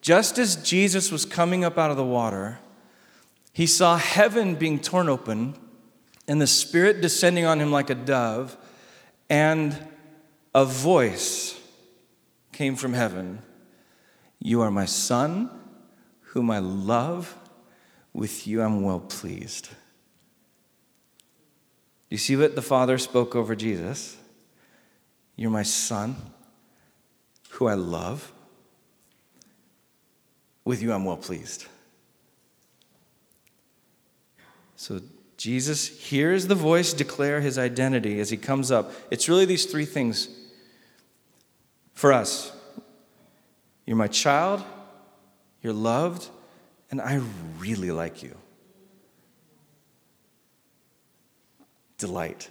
Just 0.00 0.38
as 0.38 0.56
Jesus 0.56 1.10
was 1.10 1.24
coming 1.24 1.64
up 1.64 1.76
out 1.76 1.90
of 1.90 1.96
the 1.96 2.04
water, 2.04 2.60
he 3.52 3.66
saw 3.66 3.96
heaven 3.96 4.54
being 4.54 4.78
torn 4.78 5.08
open 5.08 5.54
and 6.28 6.40
the 6.40 6.46
Spirit 6.46 7.00
descending 7.00 7.46
on 7.46 7.60
him 7.60 7.72
like 7.72 7.90
a 7.90 7.94
dove, 7.94 8.56
and 9.30 9.76
a 10.54 10.64
voice 10.64 11.60
came 12.52 12.76
from 12.76 12.92
heaven 12.92 13.40
You 14.40 14.60
are 14.62 14.70
my 14.70 14.84
son, 14.84 15.50
whom 16.20 16.50
I 16.50 16.58
love. 16.58 17.36
With 18.12 18.46
you 18.46 18.62
I'm 18.62 18.82
well 18.82 19.00
pleased. 19.00 19.68
You 22.10 22.18
see 22.18 22.36
what 22.36 22.56
the 22.56 22.62
Father 22.62 22.98
spoke 22.98 23.36
over 23.36 23.54
Jesus? 23.54 24.16
You're 25.36 25.50
my 25.50 25.62
son, 25.62 26.16
who 27.50 27.66
I 27.66 27.74
love. 27.74 28.32
With 30.64 30.82
you 30.82 30.92
I'm 30.92 31.04
well 31.04 31.16
pleased. 31.16 31.66
So 34.74 35.00
Jesus 35.36 35.86
hears 35.86 36.46
the 36.46 36.54
voice 36.54 36.92
declare 36.92 37.40
his 37.40 37.58
identity 37.58 38.20
as 38.20 38.30
he 38.30 38.36
comes 38.36 38.72
up. 38.72 38.90
It's 39.10 39.28
really 39.28 39.44
these 39.44 39.66
three 39.66 39.84
things 39.84 40.28
for 41.98 42.12
us 42.12 42.52
You're 43.86 43.96
my 43.96 44.06
child, 44.06 44.62
you're 45.62 45.72
loved, 45.72 46.28
and 46.92 47.00
I 47.00 47.20
really 47.58 47.90
like 47.90 48.22
you. 48.22 48.36
Delight. 51.96 52.50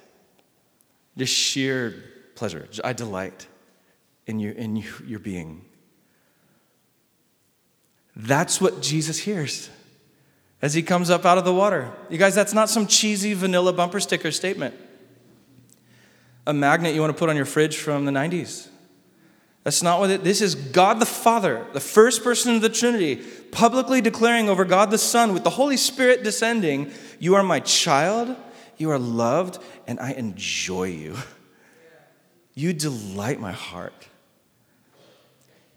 Just 1.15 1.33
sheer 1.33 1.93
pleasure. 2.35 2.67
I 2.83 2.91
delight 2.91 3.47
in, 4.25 4.39
you, 4.39 4.51
in 4.51 4.75
you, 4.75 4.89
your 5.05 5.19
being. 5.19 5.63
That's 8.15 8.59
what 8.59 8.81
Jesus 8.81 9.19
hears. 9.19 9.69
as 10.61 10.73
he 10.73 10.81
comes 10.81 11.09
up 11.09 11.23
out 11.23 11.37
of 11.37 11.45
the 11.45 11.53
water. 11.53 11.93
You 12.09 12.17
guys, 12.17 12.35
that's 12.35 12.53
not 12.53 12.69
some 12.69 12.85
cheesy 12.85 13.33
vanilla 13.33 13.71
bumper 13.71 14.01
sticker 14.01 14.31
statement. 14.31 14.75
A 16.45 16.53
magnet 16.53 16.93
you 16.95 16.99
want 16.99 17.15
to 17.15 17.19
put 17.19 17.29
on 17.29 17.37
your 17.37 17.45
fridge 17.45 17.77
from 17.77 18.03
the 18.03 18.11
90s. 18.11 18.67
That's 19.67 19.83
not 19.83 19.99
what 19.99 20.09
it 20.09 20.23
this 20.23 20.41
is 20.41 20.55
God 20.55 21.01
the 21.01 21.05
Father, 21.05 21.67
the 21.73 21.81
first 21.81 22.23
person 22.23 22.55
of 22.55 22.61
the 22.61 22.69
Trinity, 22.69 23.17
publicly 23.51 23.99
declaring 23.99 24.47
over 24.47 24.63
God 24.63 24.91
the 24.91 24.97
Son 24.97 25.33
with 25.33 25.43
the 25.43 25.49
Holy 25.49 25.75
Spirit 25.75 26.23
descending, 26.23 26.89
you 27.19 27.35
are 27.35 27.43
my 27.43 27.59
child, 27.59 28.33
you 28.77 28.89
are 28.91 28.97
loved, 28.97 29.61
and 29.85 29.99
I 29.99 30.13
enjoy 30.13 30.85
you. 30.85 31.17
You 32.53 32.71
delight 32.71 33.41
my 33.41 33.51
heart. 33.51 34.07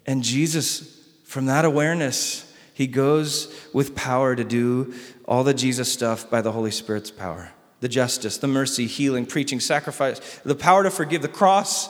And 0.05 0.23
Jesus, 0.23 0.97
from 1.25 1.47
that 1.47 1.65
awareness, 1.65 2.51
he 2.73 2.87
goes 2.87 3.53
with 3.73 3.93
power 3.93 4.37
to 4.37 4.43
do 4.45 4.93
all 5.25 5.43
the 5.43 5.53
Jesus 5.53 5.91
stuff 5.91 6.29
by 6.29 6.41
the 6.41 6.53
Holy 6.53 6.71
Spirit's 6.71 7.11
power 7.11 7.51
the 7.81 7.89
justice, 7.89 8.37
the 8.37 8.47
mercy, 8.47 8.87
healing, 8.87 9.25
preaching, 9.25 9.59
sacrifice, 9.59 10.39
the 10.45 10.55
power 10.55 10.81
to 10.81 10.89
forgive, 10.89 11.21
the 11.21 11.27
cross, 11.27 11.89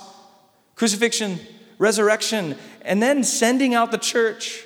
crucifixion, 0.75 1.39
resurrection, 1.81 2.55
and 2.83 3.01
then 3.01 3.23
sending 3.23 3.73
out 3.73 3.89
the 3.89 3.97
church. 3.97 4.63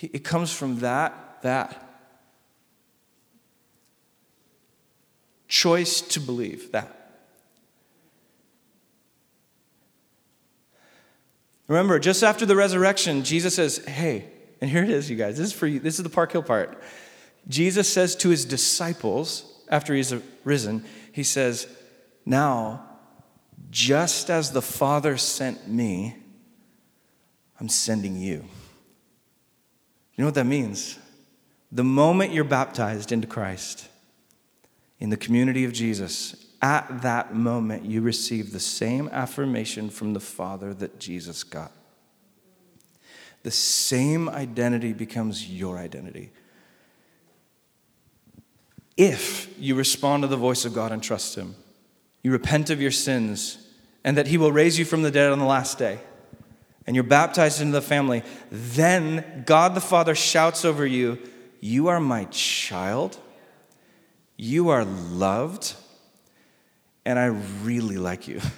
It 0.00 0.22
comes 0.22 0.52
from 0.52 0.78
that, 0.78 1.42
that. 1.42 1.88
Choice 5.48 6.00
to 6.00 6.20
believe 6.20 6.70
that. 6.70 6.96
Remember, 11.66 11.98
just 11.98 12.22
after 12.22 12.46
the 12.46 12.54
resurrection, 12.54 13.24
Jesus 13.24 13.56
says, 13.56 13.84
Hey, 13.84 14.30
and 14.60 14.70
here 14.70 14.84
it 14.84 14.90
is, 14.90 15.10
you 15.10 15.16
guys. 15.16 15.36
This 15.36 15.48
is 15.48 15.52
for 15.52 15.66
you. 15.66 15.80
This 15.80 15.98
is 15.98 16.04
the 16.04 16.10
Park 16.10 16.30
Hill 16.30 16.42
part. 16.44 16.80
Jesus 17.48 17.92
says 17.92 18.14
to 18.16 18.28
his 18.28 18.44
disciples, 18.44 19.44
after 19.68 19.94
he's 19.94 20.14
risen, 20.44 20.84
he 21.12 21.24
says, 21.24 21.66
Now, 22.24 22.86
just 23.70 24.30
as 24.30 24.52
the 24.52 24.62
Father 24.62 25.16
sent 25.16 25.68
me, 25.68 26.19
I'm 27.60 27.68
sending 27.68 28.16
you. 28.16 28.44
You 30.14 30.22
know 30.22 30.24
what 30.24 30.34
that 30.34 30.46
means? 30.46 30.98
The 31.70 31.84
moment 31.84 32.32
you're 32.32 32.42
baptized 32.44 33.12
into 33.12 33.26
Christ, 33.26 33.88
in 34.98 35.10
the 35.10 35.16
community 35.16 35.64
of 35.64 35.72
Jesus, 35.72 36.46
at 36.62 37.02
that 37.02 37.34
moment 37.34 37.84
you 37.84 38.00
receive 38.00 38.52
the 38.52 38.60
same 38.60 39.08
affirmation 39.12 39.88
from 39.88 40.14
the 40.14 40.20
Father 40.20 40.74
that 40.74 40.98
Jesus 40.98 41.44
got. 41.44 41.72
The 43.42 43.50
same 43.50 44.28
identity 44.28 44.92
becomes 44.92 45.48
your 45.48 45.78
identity. 45.78 46.30
If 48.96 49.58
you 49.58 49.74
respond 49.74 50.22
to 50.22 50.26
the 50.26 50.36
voice 50.36 50.64
of 50.64 50.74
God 50.74 50.92
and 50.92 51.02
trust 51.02 51.36
Him, 51.36 51.54
you 52.22 52.32
repent 52.32 52.68
of 52.68 52.82
your 52.82 52.90
sins, 52.90 53.66
and 54.04 54.16
that 54.18 54.26
He 54.26 54.36
will 54.36 54.52
raise 54.52 54.78
you 54.78 54.84
from 54.84 55.02
the 55.02 55.10
dead 55.10 55.32
on 55.32 55.38
the 55.38 55.46
last 55.46 55.78
day 55.78 56.00
and 56.86 56.96
you're 56.96 57.02
baptized 57.02 57.60
into 57.60 57.72
the 57.72 57.82
family, 57.82 58.22
then 58.50 59.44
God 59.46 59.74
the 59.74 59.80
Father 59.80 60.14
shouts 60.14 60.64
over 60.64 60.86
you, 60.86 61.18
You 61.60 61.88
are 61.88 62.00
my 62.00 62.24
child, 62.30 63.18
you 64.36 64.70
are 64.70 64.84
loved, 64.84 65.74
and 67.04 67.18
I 67.18 67.26
really 67.62 67.98
like 67.98 68.28
you. 68.28 68.40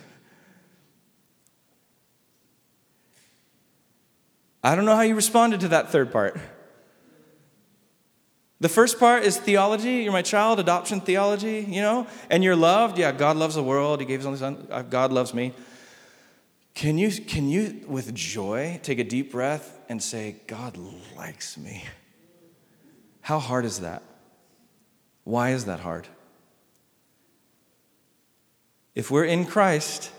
I 4.65 4.77
don't 4.77 4.85
know 4.85 4.95
how 4.95 5.03
you 5.03 5.17
responded 5.17 5.61
to 5.61 5.69
that 5.69 5.91
third 5.91 6.13
part. 6.13 6.39
The 8.61 8.69
first 8.69 9.01
part 9.01 9.25
is 9.25 9.37
theology. 9.39 10.05
You're 10.05 10.13
my 10.13 10.23
child, 10.23 10.61
adoption 10.61 11.01
theology, 11.01 11.67
you 11.69 11.83
know? 11.83 12.07
And 12.31 12.45
you're 12.45 12.55
loved. 12.55 12.97
Yeah, 12.97 13.11
God 13.11 13.37
loves 13.37 13.57
the 13.57 13.63
world. 13.63 13.99
He 13.99 14.07
gave 14.07 14.21
his 14.21 14.27
only 14.27 14.39
son. 14.39 14.69
Uh, 14.71 14.83
God 14.83 15.13
loves 15.13 15.35
me. 15.35 15.53
Can 16.75 16.99
you, 16.99 17.11
can 17.11 17.49
you, 17.49 17.85
with 17.87 18.15
joy, 18.15 18.81
take 18.83 18.99
a 18.99 19.05
deep 19.05 19.33
breath 19.33 19.79
and 19.89 20.03
say, 20.03 20.37
God 20.47 20.79
likes 21.17 21.59
me? 21.59 21.85
How 23.21 23.39
hard 23.39 23.65
is 23.65 23.81
that? 23.81 24.03
Why 25.25 25.51
is 25.51 25.67
that 25.67 25.81
hard? 25.81 26.09
If 28.95 29.11
we're 29.11 29.25
in 29.25 29.47
Christ 29.47 30.11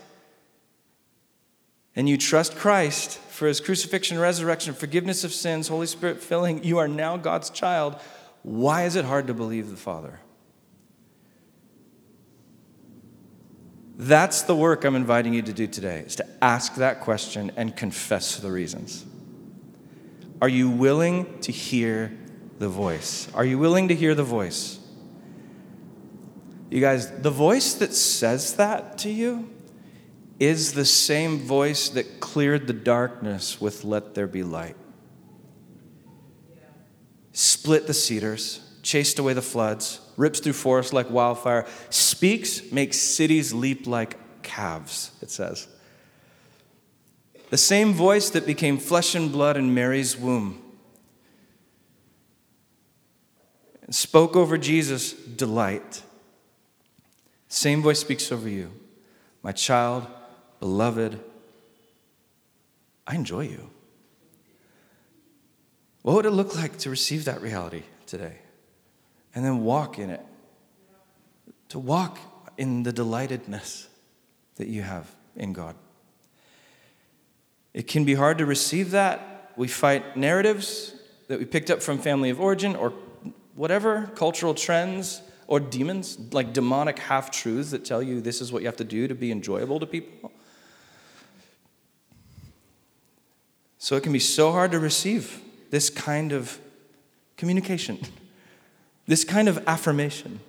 and 1.94 2.08
you 2.08 2.16
trust 2.16 2.56
Christ 2.56 3.18
for 3.18 3.46
his 3.46 3.60
crucifixion, 3.60 4.18
resurrection, 4.18 4.74
forgiveness 4.74 5.22
of 5.22 5.32
sins, 5.32 5.68
Holy 5.68 5.86
Spirit 5.86 6.22
filling, 6.22 6.64
you 6.64 6.78
are 6.78 6.88
now 6.88 7.16
God's 7.16 7.50
child. 7.50 7.96
Why 8.42 8.84
is 8.84 8.96
it 8.96 9.04
hard 9.04 9.26
to 9.26 9.34
believe 9.34 9.70
the 9.70 9.76
Father? 9.76 10.20
That's 13.96 14.42
the 14.42 14.56
work 14.56 14.84
I'm 14.84 14.96
inviting 14.96 15.34
you 15.34 15.42
to 15.42 15.52
do 15.52 15.66
today, 15.66 16.00
is 16.00 16.16
to 16.16 16.26
ask 16.42 16.74
that 16.76 17.00
question 17.00 17.52
and 17.56 17.76
confess 17.76 18.36
the 18.36 18.50
reasons. 18.50 19.06
Are 20.42 20.48
you 20.48 20.68
willing 20.68 21.38
to 21.40 21.52
hear 21.52 22.16
the 22.58 22.68
voice? 22.68 23.28
Are 23.34 23.44
you 23.44 23.58
willing 23.58 23.88
to 23.88 23.94
hear 23.94 24.14
the 24.14 24.24
voice? 24.24 24.80
You 26.70 26.80
guys, 26.80 27.10
the 27.10 27.30
voice 27.30 27.74
that 27.74 27.94
says 27.94 28.54
that 28.56 28.98
to 28.98 29.10
you 29.10 29.50
is 30.40 30.72
the 30.72 30.84
same 30.84 31.38
voice 31.38 31.88
that 31.90 32.18
cleared 32.18 32.66
the 32.66 32.72
darkness 32.72 33.60
with 33.60 33.84
Let 33.84 34.14
There 34.14 34.26
Be 34.26 34.42
Light. 34.42 34.76
Split 37.32 37.86
the 37.86 37.94
cedars, 37.94 38.60
chased 38.82 39.20
away 39.20 39.34
the 39.34 39.42
floods, 39.42 40.00
rips 40.16 40.40
through 40.40 40.52
forests 40.52 40.92
like 40.92 41.10
wildfire, 41.10 41.66
speaks, 41.90 42.70
makes 42.72 42.98
cities 42.98 43.52
leap 43.52 43.86
like 43.86 44.18
calves, 44.42 45.12
it 45.20 45.30
says. 45.30 45.68
The 47.50 47.58
same 47.58 47.92
voice 47.92 48.30
that 48.30 48.46
became 48.46 48.78
flesh 48.78 49.14
and 49.14 49.30
blood 49.30 49.56
in 49.56 49.74
Mary's 49.74 50.16
womb 50.16 50.60
and 53.82 53.94
spoke 53.94 54.34
over 54.34 54.58
Jesus 54.58 55.12
delight. 55.12 56.02
Same 57.48 57.82
voice 57.82 58.00
speaks 58.00 58.32
over 58.32 58.48
you. 58.48 58.72
My 59.42 59.52
child, 59.52 60.06
beloved, 60.58 61.20
I 63.06 63.14
enjoy 63.14 63.42
you. 63.42 63.70
What 66.02 66.16
would 66.16 66.26
it 66.26 66.30
look 66.30 66.54
like 66.56 66.78
to 66.78 66.90
receive 66.90 67.26
that 67.26 67.40
reality 67.40 67.82
today? 68.06 68.38
And 69.34 69.44
then 69.44 69.64
walk 69.64 69.98
in 69.98 70.10
it. 70.10 70.24
To 71.70 71.78
walk 71.78 72.18
in 72.56 72.84
the 72.84 72.92
delightedness 72.92 73.88
that 74.56 74.68
you 74.68 74.82
have 74.82 75.12
in 75.34 75.52
God. 75.52 75.74
It 77.72 77.88
can 77.88 78.04
be 78.04 78.14
hard 78.14 78.38
to 78.38 78.46
receive 78.46 78.92
that. 78.92 79.52
We 79.56 79.66
fight 79.66 80.16
narratives 80.16 80.94
that 81.28 81.38
we 81.38 81.44
picked 81.44 81.70
up 81.70 81.82
from 81.82 81.98
family 81.98 82.30
of 82.30 82.40
origin 82.40 82.76
or 82.76 82.92
whatever, 83.54 84.10
cultural 84.14 84.54
trends 84.54 85.22
or 85.46 85.60
demons, 85.60 86.18
like 86.32 86.52
demonic 86.52 86.98
half 86.98 87.30
truths 87.30 87.72
that 87.72 87.84
tell 87.84 88.02
you 88.02 88.20
this 88.20 88.40
is 88.40 88.52
what 88.52 88.62
you 88.62 88.66
have 88.66 88.76
to 88.76 88.84
do 88.84 89.08
to 89.08 89.14
be 89.14 89.32
enjoyable 89.32 89.80
to 89.80 89.86
people. 89.86 90.30
So 93.78 93.96
it 93.96 94.02
can 94.02 94.12
be 94.12 94.18
so 94.18 94.52
hard 94.52 94.70
to 94.70 94.78
receive 94.78 95.42
this 95.70 95.90
kind 95.90 96.32
of 96.32 96.58
communication. 97.36 97.98
this 99.06 99.24
kind 99.24 99.48
of 99.48 99.62
affirmation. 99.66 100.40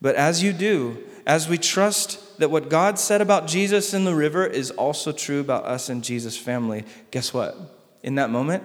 But 0.00 0.14
as 0.16 0.42
you 0.42 0.52
do, 0.52 1.02
as 1.26 1.48
we 1.48 1.58
trust 1.58 2.38
that 2.38 2.50
what 2.50 2.68
God 2.68 2.98
said 2.98 3.20
about 3.20 3.46
Jesus 3.46 3.94
in 3.94 4.04
the 4.04 4.14
river 4.14 4.46
is 4.46 4.70
also 4.72 5.10
true 5.10 5.40
about 5.40 5.64
us 5.64 5.88
and 5.88 6.04
Jesus' 6.04 6.36
family, 6.36 6.84
guess 7.10 7.32
what? 7.32 7.56
In 8.02 8.16
that 8.16 8.30
moment, 8.30 8.62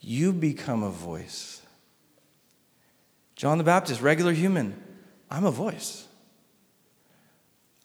you 0.00 0.32
become 0.32 0.82
a 0.82 0.90
voice. 0.90 1.62
John 3.36 3.58
the 3.58 3.64
Baptist, 3.64 4.02
regular 4.02 4.32
human, 4.32 4.80
I'm 5.30 5.44
a 5.44 5.50
voice. 5.50 6.06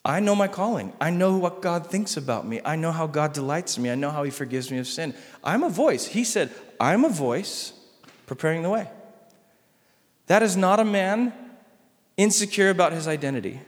I 0.04 0.20
know 0.20 0.34
my 0.34 0.48
calling. 0.48 0.92
I 1.00 1.10
know 1.10 1.36
what 1.36 1.60
God 1.62 1.86
thinks 1.86 2.16
about 2.16 2.46
me. 2.46 2.60
I 2.64 2.76
know 2.76 2.92
how 2.92 3.06
God 3.06 3.32
delights 3.32 3.78
me. 3.78 3.90
I 3.90 3.94
know 3.94 4.10
how 4.10 4.22
He 4.22 4.30
forgives 4.30 4.70
me 4.70 4.78
of 4.78 4.86
sin. 4.86 5.14
I'm 5.44 5.62
a 5.62 5.68
voice. 5.68 6.06
He 6.06 6.24
said, 6.24 6.50
I'm 6.80 7.04
a 7.04 7.08
voice 7.08 7.72
preparing 8.26 8.62
the 8.62 8.70
way. 8.70 8.88
That 10.28 10.42
is 10.42 10.56
not 10.56 10.78
a 10.78 10.84
man 10.84 11.32
insecure 12.16 12.70
about 12.70 12.92
his 12.92 13.08
identity. 13.08 13.60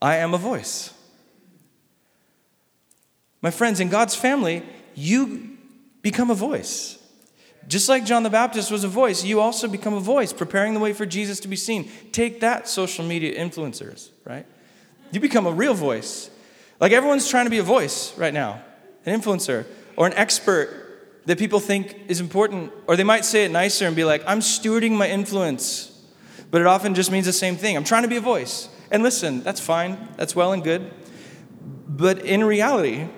I 0.00 0.16
am 0.16 0.32
a 0.32 0.38
voice. 0.38 0.94
My 3.42 3.50
friends, 3.50 3.80
in 3.80 3.88
God's 3.88 4.14
family, 4.14 4.62
you 4.94 5.58
become 6.02 6.30
a 6.30 6.34
voice. 6.34 6.98
Just 7.68 7.88
like 7.88 8.04
John 8.04 8.22
the 8.22 8.30
Baptist 8.30 8.70
was 8.70 8.84
a 8.84 8.88
voice, 8.88 9.24
you 9.24 9.40
also 9.40 9.68
become 9.68 9.94
a 9.94 10.00
voice, 10.00 10.32
preparing 10.32 10.74
the 10.74 10.80
way 10.80 10.92
for 10.92 11.06
Jesus 11.06 11.40
to 11.40 11.48
be 11.48 11.56
seen. 11.56 11.90
Take 12.12 12.40
that, 12.40 12.68
social 12.68 13.04
media 13.04 13.38
influencers, 13.38 14.10
right? 14.24 14.46
You 15.12 15.20
become 15.20 15.46
a 15.46 15.52
real 15.52 15.74
voice. 15.74 16.30
Like 16.80 16.92
everyone's 16.92 17.28
trying 17.28 17.46
to 17.46 17.50
be 17.50 17.58
a 17.58 17.62
voice 17.62 18.16
right 18.18 18.34
now, 18.34 18.62
an 19.06 19.18
influencer 19.18 19.66
or 19.96 20.06
an 20.06 20.14
expert 20.14 20.79
that 21.26 21.38
people 21.38 21.60
think 21.60 21.96
is 22.08 22.20
important. 22.20 22.72
Or 22.86 22.96
they 22.96 23.04
might 23.04 23.24
say 23.24 23.44
it 23.44 23.50
nicer 23.50 23.86
and 23.86 23.94
be 23.94 24.04
like, 24.04 24.22
I'm 24.26 24.40
stewarding 24.40 24.92
my 24.92 25.08
influence. 25.08 25.86
But 26.50 26.60
it 26.60 26.66
often 26.66 26.94
just 26.94 27.12
means 27.12 27.26
the 27.26 27.32
same 27.32 27.56
thing. 27.56 27.76
I'm 27.76 27.84
trying 27.84 28.02
to 28.02 28.08
be 28.08 28.16
a 28.16 28.20
voice. 28.20 28.68
And 28.90 29.02
listen, 29.02 29.42
that's 29.42 29.60
fine, 29.60 30.08
that's 30.16 30.34
well 30.34 30.52
and 30.52 30.64
good. 30.64 30.90
But 31.86 32.24
in 32.24 32.42
reality, 32.42 33.08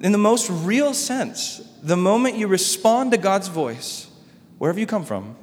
in 0.00 0.12
the 0.12 0.18
most 0.18 0.50
real 0.50 0.92
sense, 0.92 1.62
the 1.82 1.96
moment 1.96 2.36
you 2.36 2.46
respond 2.46 3.12
to 3.12 3.18
God's 3.18 3.48
voice, 3.48 4.08
wherever 4.58 4.78
you 4.78 4.86
come 4.86 5.04
from, 5.04 5.36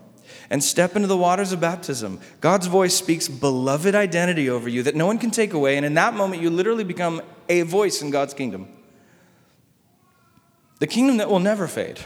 and 0.49 0.63
step 0.63 0.95
into 0.95 1.07
the 1.07 1.17
waters 1.17 1.51
of 1.53 1.61
baptism, 1.61 2.19
God's 2.41 2.67
voice 2.67 2.93
speaks 2.93 3.27
beloved 3.27 3.95
identity 3.95 4.49
over 4.49 4.67
you 4.67 4.83
that 4.83 4.95
no 4.95 5.05
one 5.05 5.17
can 5.17 5.31
take 5.31 5.53
away. 5.53 5.77
And 5.77 5.85
in 5.85 5.93
that 5.93 6.13
moment, 6.13 6.41
you 6.41 6.49
literally 6.49 6.83
become 6.83 7.21
a 7.47 7.61
voice 7.61 8.01
in 8.01 8.11
God's 8.11 8.33
kingdom. 8.33 8.67
The 10.81 10.87
kingdom 10.87 11.17
that 11.17 11.29
will 11.29 11.39
never 11.39 11.67
fade. 11.67 11.99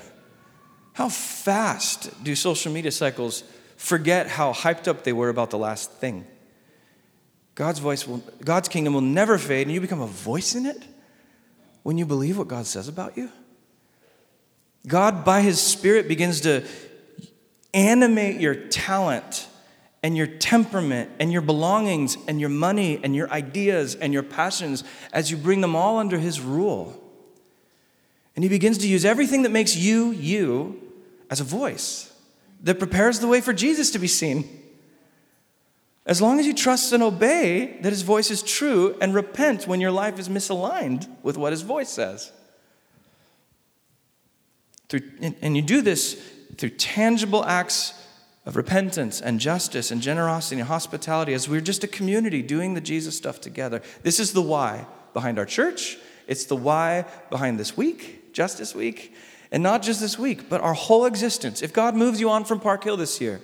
How 0.91 1.07
fast 1.07 2.11
do 2.25 2.35
social 2.35 2.73
media 2.73 2.91
cycles 2.91 3.45
forget 3.77 4.27
how 4.27 4.51
hyped 4.51 4.89
up 4.89 5.05
they 5.05 5.13
were 5.13 5.29
about 5.29 5.49
the 5.49 5.57
last 5.57 5.93
thing? 5.93 6.27
God's 7.55 7.79
voice 7.79 8.05
will, 8.05 8.21
God's 8.43 8.67
kingdom 8.67 8.93
will 8.93 8.99
never 8.99 9.37
fade, 9.37 9.65
and 9.65 9.73
you 9.73 9.79
become 9.79 10.01
a 10.01 10.07
voice 10.07 10.55
in 10.55 10.65
it 10.65 10.83
when 11.83 11.97
you 11.97 12.05
believe 12.05 12.37
what 12.37 12.49
God 12.49 12.65
says 12.65 12.89
about 12.89 13.15
you. 13.15 13.29
God, 14.85 15.23
by 15.23 15.39
His 15.39 15.61
Spirit, 15.61 16.09
begins 16.09 16.41
to 16.41 16.65
animate 17.73 18.41
your 18.41 18.55
talent 18.55 19.47
and 20.03 20.17
your 20.17 20.27
temperament 20.27 21.11
and 21.21 21.31
your 21.31 21.41
belongings 21.41 22.17
and 22.27 22.41
your 22.41 22.49
money 22.49 22.99
and 23.01 23.15
your 23.15 23.31
ideas 23.31 23.95
and 23.95 24.11
your 24.11 24.23
passions 24.23 24.83
as 25.13 25.31
you 25.31 25.37
bring 25.37 25.61
them 25.61 25.77
all 25.77 25.97
under 25.97 26.19
His 26.19 26.41
rule. 26.41 27.01
And 28.35 28.43
He 28.43 28.49
begins 28.49 28.77
to 28.79 28.87
use 28.87 29.05
everything 29.05 29.43
that 29.43 29.51
makes 29.51 29.75
you, 29.75 30.11
you, 30.11 30.81
as 31.29 31.39
a 31.39 31.43
voice 31.43 32.13
that 32.63 32.79
prepares 32.79 33.19
the 33.19 33.27
way 33.27 33.41
for 33.41 33.53
Jesus 33.53 33.91
to 33.91 33.99
be 33.99 34.07
seen. 34.07 34.61
As 36.05 36.21
long 36.21 36.39
as 36.39 36.45
you 36.45 36.53
trust 36.53 36.93
and 36.93 37.01
obey 37.01 37.77
that 37.81 37.91
His 37.91 38.01
voice 38.01 38.29
is 38.29 38.43
true 38.43 38.95
and 39.01 39.13
repent 39.13 39.67
when 39.67 39.81
your 39.81 39.91
life 39.91 40.19
is 40.19 40.29
misaligned 40.29 41.07
with 41.23 41.37
what 41.37 41.51
His 41.51 41.61
voice 41.61 41.89
says. 41.89 42.31
Through, 44.89 45.01
and 45.41 45.55
you 45.55 45.63
do 45.63 45.81
this 45.81 46.21
through 46.57 46.71
tangible 46.71 47.43
acts 47.43 47.93
of 48.45 48.55
repentance 48.55 49.19
and 49.19 49.39
justice 49.39 49.89
and 49.89 50.01
generosity 50.01 50.59
and 50.59 50.67
hospitality 50.67 51.33
as 51.33 51.49
we're 51.49 51.61
just 51.61 51.83
a 51.83 51.87
community 51.87 52.43
doing 52.43 52.75
the 52.75 52.81
Jesus 52.81 53.17
stuff 53.17 53.41
together. 53.41 53.81
This 54.03 54.19
is 54.19 54.33
the 54.33 54.41
why 54.41 54.85
behind 55.13 55.39
our 55.39 55.45
church. 55.45 55.97
It's 56.27 56.45
the 56.45 56.55
why 56.55 57.05
behind 57.31 57.59
this 57.59 57.75
week, 57.75 58.23
Justice 58.35 58.75
Week. 58.75 59.15
And 59.51 59.63
not 59.63 59.81
just 59.81 60.01
this 60.01 60.19
week, 60.19 60.49
but 60.49 60.59
our 60.59 60.73
whole 60.73 61.05
existence. 61.05 61.61
If 61.61 61.71
God 61.71 61.95
moves 61.95 62.19
you 62.19 62.29
on 62.29 62.43
from 62.43 62.59
Park 62.59 62.83
Hill 62.83 62.97
this 62.97 63.21
year, 63.21 63.39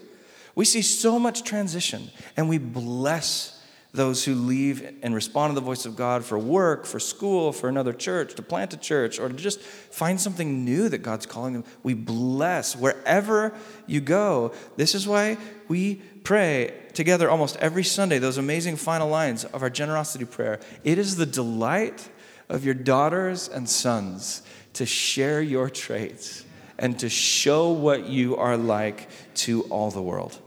we 0.56 0.66
see 0.66 0.82
so 0.82 1.18
much 1.18 1.44
transition 1.44 2.12
and 2.36 2.50
we 2.50 2.58
bless 2.58 3.58
those 3.94 4.26
who 4.26 4.36
leave 4.36 4.98
and 5.02 5.14
respond 5.14 5.52
to 5.52 5.56
the 5.56 5.66
voice 5.66 5.86
of 5.86 5.96
God 5.96 6.24
for 6.24 6.38
work, 6.38 6.86
for 6.86 7.00
school, 7.00 7.52
for 7.52 7.70
another 7.70 7.94
church, 7.94 8.36
to 8.36 8.42
plant 8.42 8.74
a 8.74 8.78
church, 8.78 9.20
or 9.20 9.28
to 9.28 9.36
just 9.36 9.62
find 9.62 10.20
something 10.20 10.64
new 10.64 10.88
that 10.90 11.00
God's 11.00 11.26
calling 11.26 11.54
them. 11.54 11.66
We 11.84 11.94
bless 11.94 12.76
wherever 12.76 13.54
you 13.88 14.00
go. 14.00 14.54
This 14.78 14.96
is 14.96 15.08
why 15.08 15.38
we 15.68 15.96
pray 16.24 16.74
together 16.94 17.30
almost 17.30 17.58
every 17.58 17.84
Sunday 17.84 18.18
those 18.18 18.38
amazing 18.38 18.78
final 18.78 19.10
lines 19.10 19.44
of 19.44 19.62
our 19.62 19.70
generosity 19.70 20.26
prayer. 20.26 20.60
It 20.84 20.98
is 20.98 21.18
the 21.18 21.26
delight 21.26 22.10
of 22.48 22.64
your 22.64 22.74
daughters 22.74 23.50
and 23.50 23.70
sons 23.70 24.42
to 24.74 24.86
share 24.86 25.42
your 25.42 25.70
traits 25.70 26.46
and 26.78 26.98
to 27.00 27.10
show 27.10 27.70
what 27.70 28.08
you 28.08 28.36
are 28.38 28.58
like 28.58 29.10
to 29.36 29.64
all 29.64 29.92
the 29.92 30.02
world. 30.02 30.40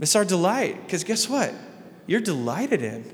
It's 0.00 0.14
our 0.14 0.24
delight, 0.24 0.82
because 0.84 1.04
guess 1.04 1.28
what? 1.28 1.54
you're 2.08 2.20
delighted 2.20 2.82
in. 2.82 3.04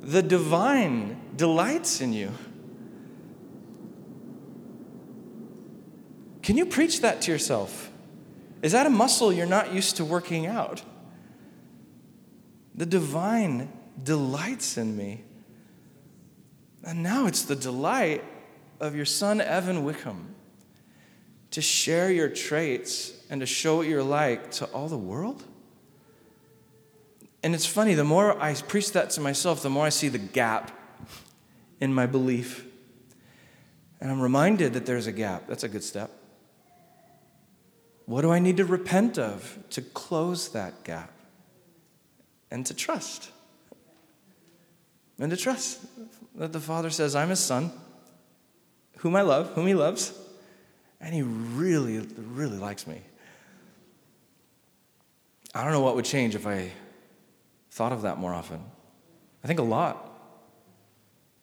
The 0.00 0.22
divine 0.22 1.20
delights 1.36 2.00
in 2.00 2.14
you. 2.14 2.30
Can 6.42 6.56
you 6.56 6.64
preach 6.64 7.02
that 7.02 7.20
to 7.22 7.32
yourself? 7.32 7.90
Is 8.62 8.72
that 8.72 8.86
a 8.86 8.90
muscle 8.90 9.30
you're 9.30 9.46
not 9.46 9.74
used 9.74 9.96
to 9.96 10.04
working 10.04 10.46
out? 10.46 10.80
The 12.74 12.86
divine 12.86 13.70
delights 14.02 14.78
in 14.78 14.96
me. 14.96 15.24
And 16.84 17.02
now 17.02 17.26
it's 17.26 17.42
the 17.42 17.56
delight 17.56 18.24
of 18.80 18.94
your 18.94 19.04
son, 19.04 19.40
Evan 19.40 19.84
Wickham, 19.84 20.34
to 21.50 21.62
share 21.62 22.10
your 22.10 22.28
traits 22.28 23.12
and 23.30 23.40
to 23.40 23.46
show 23.46 23.76
what 23.76 23.86
you're 23.86 24.02
like 24.02 24.50
to 24.52 24.66
all 24.66 24.88
the 24.88 24.98
world? 24.98 25.44
And 27.42 27.54
it's 27.54 27.66
funny, 27.66 27.94
the 27.94 28.04
more 28.04 28.40
I 28.40 28.54
preach 28.54 28.92
that 28.92 29.10
to 29.10 29.20
myself, 29.20 29.62
the 29.62 29.70
more 29.70 29.86
I 29.86 29.90
see 29.90 30.08
the 30.08 30.18
gap 30.18 30.72
in 31.80 31.94
my 31.94 32.06
belief. 32.06 32.64
And 34.00 34.10
I'm 34.10 34.20
reminded 34.20 34.72
that 34.74 34.86
there's 34.86 35.06
a 35.06 35.12
gap. 35.12 35.46
That's 35.46 35.64
a 35.64 35.68
good 35.68 35.84
step. 35.84 36.10
What 38.06 38.22
do 38.22 38.30
I 38.30 38.38
need 38.38 38.56
to 38.56 38.64
repent 38.64 39.18
of 39.18 39.58
to 39.70 39.82
close 39.82 40.50
that 40.50 40.84
gap? 40.84 41.12
And 42.50 42.64
to 42.66 42.74
trust. 42.74 43.30
And 45.18 45.30
to 45.30 45.36
trust 45.36 45.84
that 46.38 46.52
the 46.52 46.60
Father 46.60 46.88
says, 46.88 47.14
I'm 47.14 47.28
his 47.28 47.40
son, 47.40 47.72
whom 48.98 49.16
I 49.16 49.22
love, 49.22 49.50
whom 49.54 49.66
he 49.66 49.74
loves, 49.74 50.12
and 51.00 51.14
he 51.14 51.22
really, 51.22 51.98
really 52.16 52.58
likes 52.58 52.86
me. 52.86 53.02
I 55.54 55.64
don't 55.64 55.72
know 55.72 55.80
what 55.80 55.96
would 55.96 56.04
change 56.04 56.34
if 56.34 56.46
I 56.46 56.70
thought 57.70 57.92
of 57.92 58.02
that 58.02 58.18
more 58.18 58.32
often? 58.32 58.60
I 59.42 59.46
think 59.46 59.58
a 59.58 59.64
lot. 59.64 60.04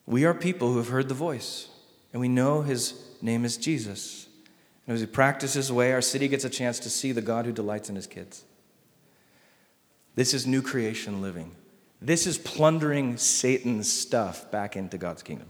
We 0.05 0.25
are 0.25 0.33
people 0.33 0.71
who 0.71 0.77
have 0.77 0.89
heard 0.89 1.09
the 1.09 1.15
voice, 1.15 1.67
and 2.13 2.21
we 2.21 2.29
know 2.29 2.61
his 2.61 3.07
name 3.21 3.43
is 3.43 3.57
Jesus. 3.57 4.27
And 4.87 4.95
as 4.95 5.01
we 5.01 5.07
practice 5.07 5.53
his 5.53 5.71
way, 5.71 5.91
our 5.91 6.01
city 6.01 6.27
gets 6.27 6.45
a 6.45 6.49
chance 6.49 6.79
to 6.79 6.89
see 6.89 7.11
the 7.11 7.21
God 7.21 7.45
who 7.45 7.51
delights 7.51 7.89
in 7.89 7.95
his 7.95 8.07
kids. 8.07 8.43
This 10.15 10.33
is 10.33 10.45
new 10.45 10.61
creation 10.61 11.21
living. 11.21 11.51
This 12.01 12.27
is 12.27 12.37
plundering 12.37 13.17
Satan's 13.17 13.91
stuff 13.91 14.51
back 14.51 14.75
into 14.75 14.97
God's 14.97 15.23
kingdom. 15.23 15.47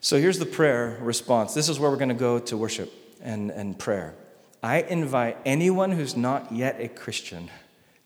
So 0.00 0.18
here's 0.18 0.38
the 0.38 0.46
prayer 0.46 0.98
response. 1.00 1.54
This 1.54 1.68
is 1.68 1.80
where 1.80 1.90
we're 1.90 1.96
going 1.96 2.08
to 2.10 2.14
go 2.14 2.38
to 2.38 2.56
worship 2.56 2.92
and, 3.20 3.50
and 3.50 3.78
prayer. 3.78 4.14
I 4.62 4.82
invite 4.82 5.36
anyone 5.44 5.92
who's 5.92 6.16
not 6.16 6.52
yet 6.52 6.80
a 6.80 6.88
Christian 6.88 7.50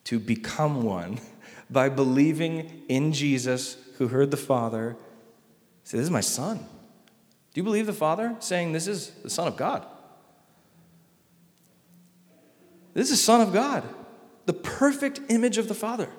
to 0.05 0.19
become 0.19 0.83
one 0.83 1.19
by 1.71 1.89
believing 1.89 2.83
in 2.89 3.13
Jesus 3.13 3.77
who 3.99 4.09
heard 4.09 4.31
the 4.31 4.37
Father 4.37 4.97
say, 5.85 5.99
This 5.99 6.05
is 6.05 6.11
my 6.11 6.21
son. 6.21 6.59
Do 6.59 7.61
you 7.61 7.63
believe 7.63 7.87
the 7.87 7.93
Father 7.93 8.37
saying, 8.41 8.73
This 8.73 8.87
is 8.87 9.11
the 9.23 9.31
Son 9.31 9.47
of 9.47 9.57
God? 9.57 9.87
This 12.95 13.11
is 13.11 13.23
Son 13.23 13.41
of 13.41 13.53
God, 13.53 13.85
the 14.45 14.53
perfect 14.53 15.21
image 15.31 15.57
of 15.57 15.69
the 15.69 15.75
Father, 15.75 16.11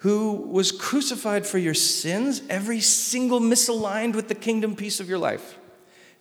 who 0.00 0.32
was 0.32 0.72
crucified 0.72 1.46
for 1.46 1.58
your 1.58 1.74
sins, 1.74 2.40
every 2.48 2.80
single 2.80 3.38
misaligned 3.38 4.14
with 4.14 4.28
the 4.28 4.34
kingdom 4.34 4.74
piece 4.74 4.98
of 4.98 5.10
your 5.10 5.18
life. 5.18 5.58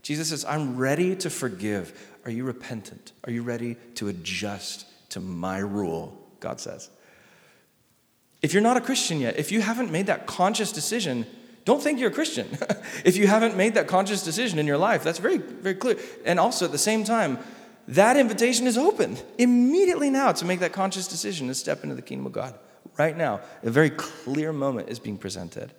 Jesus 0.01 0.29
says, 0.29 0.43
I'm 0.43 0.75
ready 0.77 1.15
to 1.17 1.29
forgive. 1.29 2.09
Are 2.25 2.31
you 2.31 2.43
repentant? 2.43 3.13
Are 3.23 3.31
you 3.31 3.41
ready 3.41 3.77
to 3.95 4.09
adjust 4.09 4.85
to 5.11 5.21
my 5.21 5.59
rule? 5.59 6.17
God 6.41 6.59
says. 6.59 6.89
If 8.41 8.53
you're 8.53 8.63
not 8.63 8.75
a 8.75 8.81
Christian 8.81 9.21
yet, 9.21 9.37
if 9.37 9.49
you 9.49 9.61
haven't 9.61 9.91
made 9.91 10.07
that 10.07 10.27
conscious 10.27 10.73
decision, 10.73 11.25
don't 11.63 11.81
think 11.81 11.99
you're 11.99 12.11
a 12.11 12.13
Christian. 12.13 12.49
if 13.05 13.15
you 13.15 13.27
haven't 13.27 13.55
made 13.55 13.75
that 13.75 13.87
conscious 13.87 14.23
decision 14.23 14.59
in 14.59 14.67
your 14.67 14.77
life, 14.77 15.05
that's 15.05 15.19
very, 15.19 15.37
very 15.37 15.75
clear. 15.75 15.97
And 16.25 16.37
also 16.37 16.65
at 16.65 16.73
the 16.73 16.77
same 16.77 17.05
time, 17.05 17.39
that 17.87 18.17
invitation 18.17 18.67
is 18.67 18.77
open 18.77 19.17
immediately 19.37 20.09
now 20.09 20.33
to 20.33 20.43
make 20.43 20.59
that 20.59 20.73
conscious 20.73 21.07
decision 21.07 21.47
to 21.47 21.55
step 21.55 21.83
into 21.83 21.95
the 21.95 22.01
kingdom 22.01 22.25
of 22.25 22.33
God. 22.33 22.59
Right 22.99 23.17
now, 23.17 23.39
a 23.63 23.71
very 23.71 23.89
clear 23.89 24.53
moment 24.53 24.89
is 24.89 24.99
being 24.99 25.17
presented. 25.17 25.71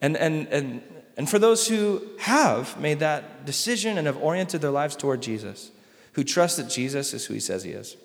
And, 0.00 0.16
and, 0.16 0.48
and 0.48 0.82
and 1.16 1.28
for 1.28 1.38
those 1.38 1.66
who 1.66 2.02
have 2.18 2.78
made 2.78 2.98
that 2.98 3.46
decision 3.46 3.96
and 3.96 4.06
have 4.06 4.18
oriented 4.18 4.60
their 4.60 4.70
lives 4.70 4.94
toward 4.96 5.22
Jesus, 5.22 5.70
who 6.12 6.22
trust 6.22 6.58
that 6.58 6.68
Jesus 6.68 7.14
is 7.14 7.24
who 7.24 7.34
he 7.34 7.40
says 7.40 7.64
he 7.64 7.70
is, 7.70 7.96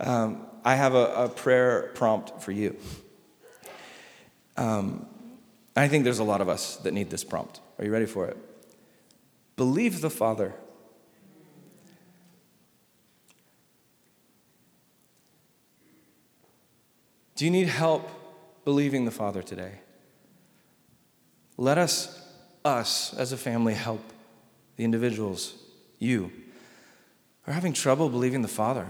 um, 0.00 0.46
I 0.64 0.74
have 0.74 0.94
a, 0.94 1.14
a, 1.14 1.28
prayer 1.28 1.92
prompt 1.94 2.42
for 2.42 2.50
you. 2.50 2.76
Um, 4.56 5.06
I 5.76 5.88
think 5.88 6.04
there's 6.04 6.18
a 6.18 6.24
lot 6.24 6.40
of 6.40 6.48
us 6.48 6.76
that 6.76 6.94
need 6.94 7.10
this 7.10 7.22
prompt. 7.22 7.60
Are 7.78 7.84
you 7.84 7.92
ready 7.92 8.06
for 8.06 8.26
it? 8.26 8.36
Believe 9.56 10.00
the 10.00 10.10
Father. 10.10 10.54
Do 17.36 17.44
you 17.44 17.50
need 17.50 17.68
help 17.68 18.08
believing 18.64 19.04
the 19.04 19.10
Father 19.10 19.42
today? 19.42 19.80
Let 21.56 21.78
us, 21.78 22.20
us 22.64 23.12
as 23.14 23.32
a 23.32 23.36
family, 23.36 23.74
help 23.74 24.00
the 24.76 24.84
individuals, 24.84 25.54
you, 25.98 26.32
are 27.46 27.52
having 27.52 27.72
trouble 27.72 28.08
believing 28.08 28.42
the 28.42 28.48
Father. 28.48 28.86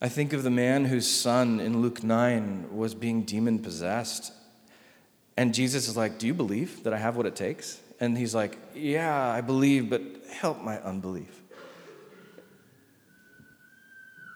I 0.00 0.08
think 0.08 0.32
of 0.32 0.42
the 0.42 0.50
man 0.50 0.84
whose 0.84 1.06
son 1.10 1.60
in 1.60 1.80
Luke 1.80 2.02
9 2.02 2.76
was 2.76 2.94
being 2.94 3.22
demon 3.22 3.58
possessed. 3.58 4.32
And 5.36 5.54
Jesus 5.54 5.88
is 5.88 5.96
like, 5.96 6.18
Do 6.18 6.26
you 6.26 6.34
believe 6.34 6.84
that 6.84 6.92
I 6.92 6.98
have 6.98 7.16
what 7.16 7.26
it 7.26 7.36
takes? 7.36 7.80
And 8.00 8.16
he's 8.16 8.34
like, 8.34 8.58
Yeah, 8.74 9.30
I 9.30 9.40
believe, 9.40 9.88
but 9.88 10.02
help 10.30 10.62
my 10.62 10.78
unbelief. 10.80 11.42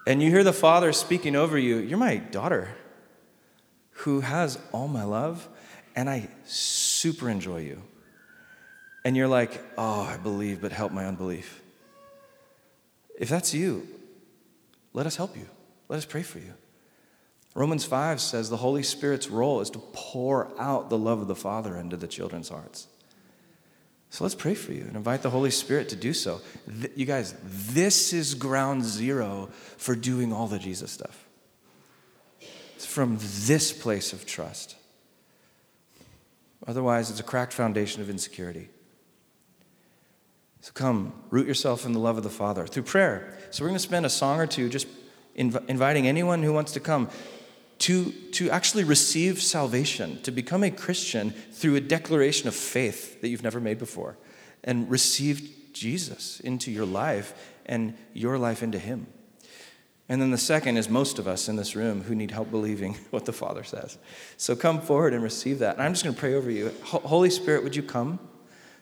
And 0.06 0.22
you 0.22 0.30
hear 0.30 0.44
the 0.44 0.52
Father 0.52 0.92
speaking 0.92 1.36
over 1.36 1.58
you, 1.58 1.78
You're 1.78 1.98
my 1.98 2.16
daughter 2.16 2.68
who 3.90 4.20
has 4.20 4.58
all 4.72 4.88
my 4.88 5.04
love, 5.04 5.46
and 5.94 6.08
I 6.08 6.28
super 6.46 7.28
enjoy 7.28 7.60
you. 7.60 7.82
And 9.04 9.16
you're 9.16 9.28
like, 9.28 9.62
Oh, 9.76 10.02
I 10.02 10.16
believe, 10.16 10.60
but 10.60 10.72
help 10.72 10.92
my 10.92 11.06
unbelief. 11.06 11.62
If 13.18 13.28
that's 13.28 13.52
you, 13.52 13.86
let 14.92 15.06
us 15.06 15.16
help 15.16 15.36
you. 15.36 15.46
Let 15.88 15.98
us 15.98 16.06
pray 16.06 16.22
for 16.22 16.38
you. 16.38 16.54
Romans 17.54 17.84
5 17.84 18.20
says 18.20 18.48
the 18.48 18.56
Holy 18.56 18.82
Spirit's 18.82 19.28
role 19.28 19.60
is 19.60 19.70
to 19.70 19.78
pour 19.92 20.48
out 20.58 20.88
the 20.88 20.98
love 20.98 21.20
of 21.20 21.28
the 21.28 21.34
Father 21.34 21.76
into 21.76 21.96
the 21.96 22.06
children's 22.06 22.48
hearts. 22.48 22.86
So 24.10 24.24
let's 24.24 24.34
pray 24.34 24.54
for 24.54 24.72
you 24.72 24.82
and 24.82 24.96
invite 24.96 25.22
the 25.22 25.30
Holy 25.30 25.52
Spirit 25.52 25.88
to 25.90 25.96
do 25.96 26.12
so. 26.12 26.40
Th- 26.80 26.92
you 26.96 27.06
guys, 27.06 27.34
this 27.44 28.12
is 28.12 28.34
ground 28.34 28.84
zero 28.84 29.48
for 29.76 29.94
doing 29.94 30.32
all 30.32 30.48
the 30.48 30.58
Jesus 30.58 30.90
stuff. 30.90 31.26
It's 32.74 32.86
from 32.86 33.18
this 33.20 33.72
place 33.72 34.12
of 34.12 34.26
trust. 34.26 34.76
Otherwise, 36.66 37.10
it's 37.10 37.20
a 37.20 37.24
cracked 37.24 37.52
foundation 37.52 38.02
of 38.02 38.10
insecurity. 38.10 38.68
So 40.60 40.72
come, 40.74 41.12
root 41.30 41.46
yourself 41.46 41.86
in 41.86 41.92
the 41.92 42.00
love 42.00 42.18
of 42.18 42.24
the 42.24 42.30
Father 42.30 42.66
through 42.66 42.82
prayer. 42.82 43.38
So 43.50 43.62
we're 43.62 43.68
going 43.68 43.76
to 43.76 43.82
spend 43.82 44.06
a 44.06 44.10
song 44.10 44.40
or 44.40 44.46
two 44.46 44.68
just 44.68 44.88
inv- 45.36 45.68
inviting 45.68 46.06
anyone 46.06 46.42
who 46.42 46.52
wants 46.52 46.72
to 46.72 46.80
come 46.80 47.08
to, 47.80 48.12
to 48.32 48.50
actually 48.50 48.84
receive 48.84 49.42
salvation, 49.42 50.20
to 50.22 50.30
become 50.30 50.62
a 50.62 50.70
Christian 50.70 51.30
through 51.30 51.76
a 51.76 51.80
declaration 51.80 52.46
of 52.46 52.54
faith 52.54 53.20
that 53.20 53.28
you've 53.28 53.42
never 53.42 53.60
made 53.60 53.78
before, 53.78 54.16
and 54.62 54.90
receive 54.90 55.56
Jesus 55.72 56.40
into 56.40 56.70
your 56.70 56.84
life 56.84 57.52
and 57.66 57.96
your 58.12 58.38
life 58.38 58.62
into 58.62 58.78
Him. 58.78 59.06
And 60.10 60.20
then 60.20 60.30
the 60.30 60.38
second 60.38 60.76
is 60.76 60.88
most 60.88 61.18
of 61.18 61.26
us 61.26 61.48
in 61.48 61.56
this 61.56 61.74
room 61.74 62.02
who 62.02 62.14
need 62.14 62.32
help 62.32 62.50
believing 62.50 62.94
what 63.10 63.24
the 63.24 63.32
Father 63.32 63.64
says. 63.64 63.96
So 64.36 64.54
come 64.54 64.80
forward 64.82 65.14
and 65.14 65.22
receive 65.22 65.60
that. 65.60 65.76
And 65.76 65.82
I'm 65.82 65.92
just 65.92 66.04
going 66.04 66.14
to 66.14 66.20
pray 66.20 66.34
over 66.34 66.50
you. 66.50 66.74
Holy 66.82 67.30
Spirit, 67.30 67.64
would 67.64 67.76
you 67.76 67.82
come 67.82 68.18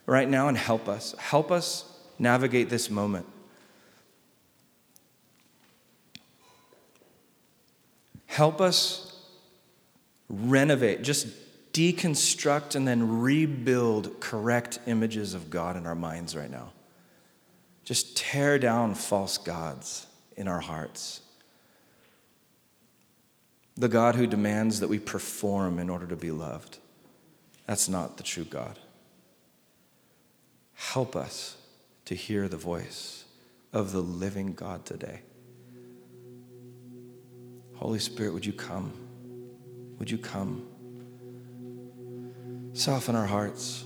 right 0.07 0.29
now 0.29 0.49
and 0.49 0.57
help 0.57 0.89
us? 0.89 1.15
Help 1.19 1.53
us 1.53 1.85
navigate 2.19 2.69
this 2.69 2.91
moment. 2.91 3.27
Help 8.39 8.61
us 8.61 9.21
renovate, 10.29 11.03
just 11.03 11.27
deconstruct 11.73 12.77
and 12.77 12.87
then 12.87 13.19
rebuild 13.19 14.21
correct 14.21 14.79
images 14.87 15.35
of 15.35 15.51
God 15.51 15.77
in 15.77 15.87
our 15.87 15.97
minds 15.97 16.37
right 16.37 16.49
now. 16.49 16.71
Just 17.83 18.17
tear 18.17 18.57
down 18.57 18.95
false 18.95 19.39
gods 19.39 20.07
in 20.37 20.47
our 20.47 20.61
hearts. 20.61 21.21
The 23.77 23.89
God 23.89 24.15
who 24.15 24.29
demands 24.29 24.79
that 24.79 24.89
we 24.89 25.01
perform 25.01 25.81
in 25.81 25.91
order 25.91 26.07
to 26.07 26.15
be 26.15 26.31
loved. 26.31 26.79
That's 27.67 27.89
not 27.89 28.19
the 28.19 28.23
true 28.23 28.45
God. 28.45 28.79
Help 30.75 31.17
us 31.17 31.57
to 32.05 32.15
hear 32.15 32.47
the 32.47 32.57
voice 32.57 33.25
of 33.73 33.91
the 33.91 34.01
living 34.01 34.53
God 34.53 34.85
today. 34.85 35.23
Holy 37.79 38.01
Spirit, 38.01 38.35
would 38.35 38.45
you 38.45 38.53
come? 38.53 38.93
Would 40.01 40.11
you 40.11 40.19
come? 40.19 40.67
Soften 42.73 43.15
our 43.15 43.27
hearts. 43.27 43.85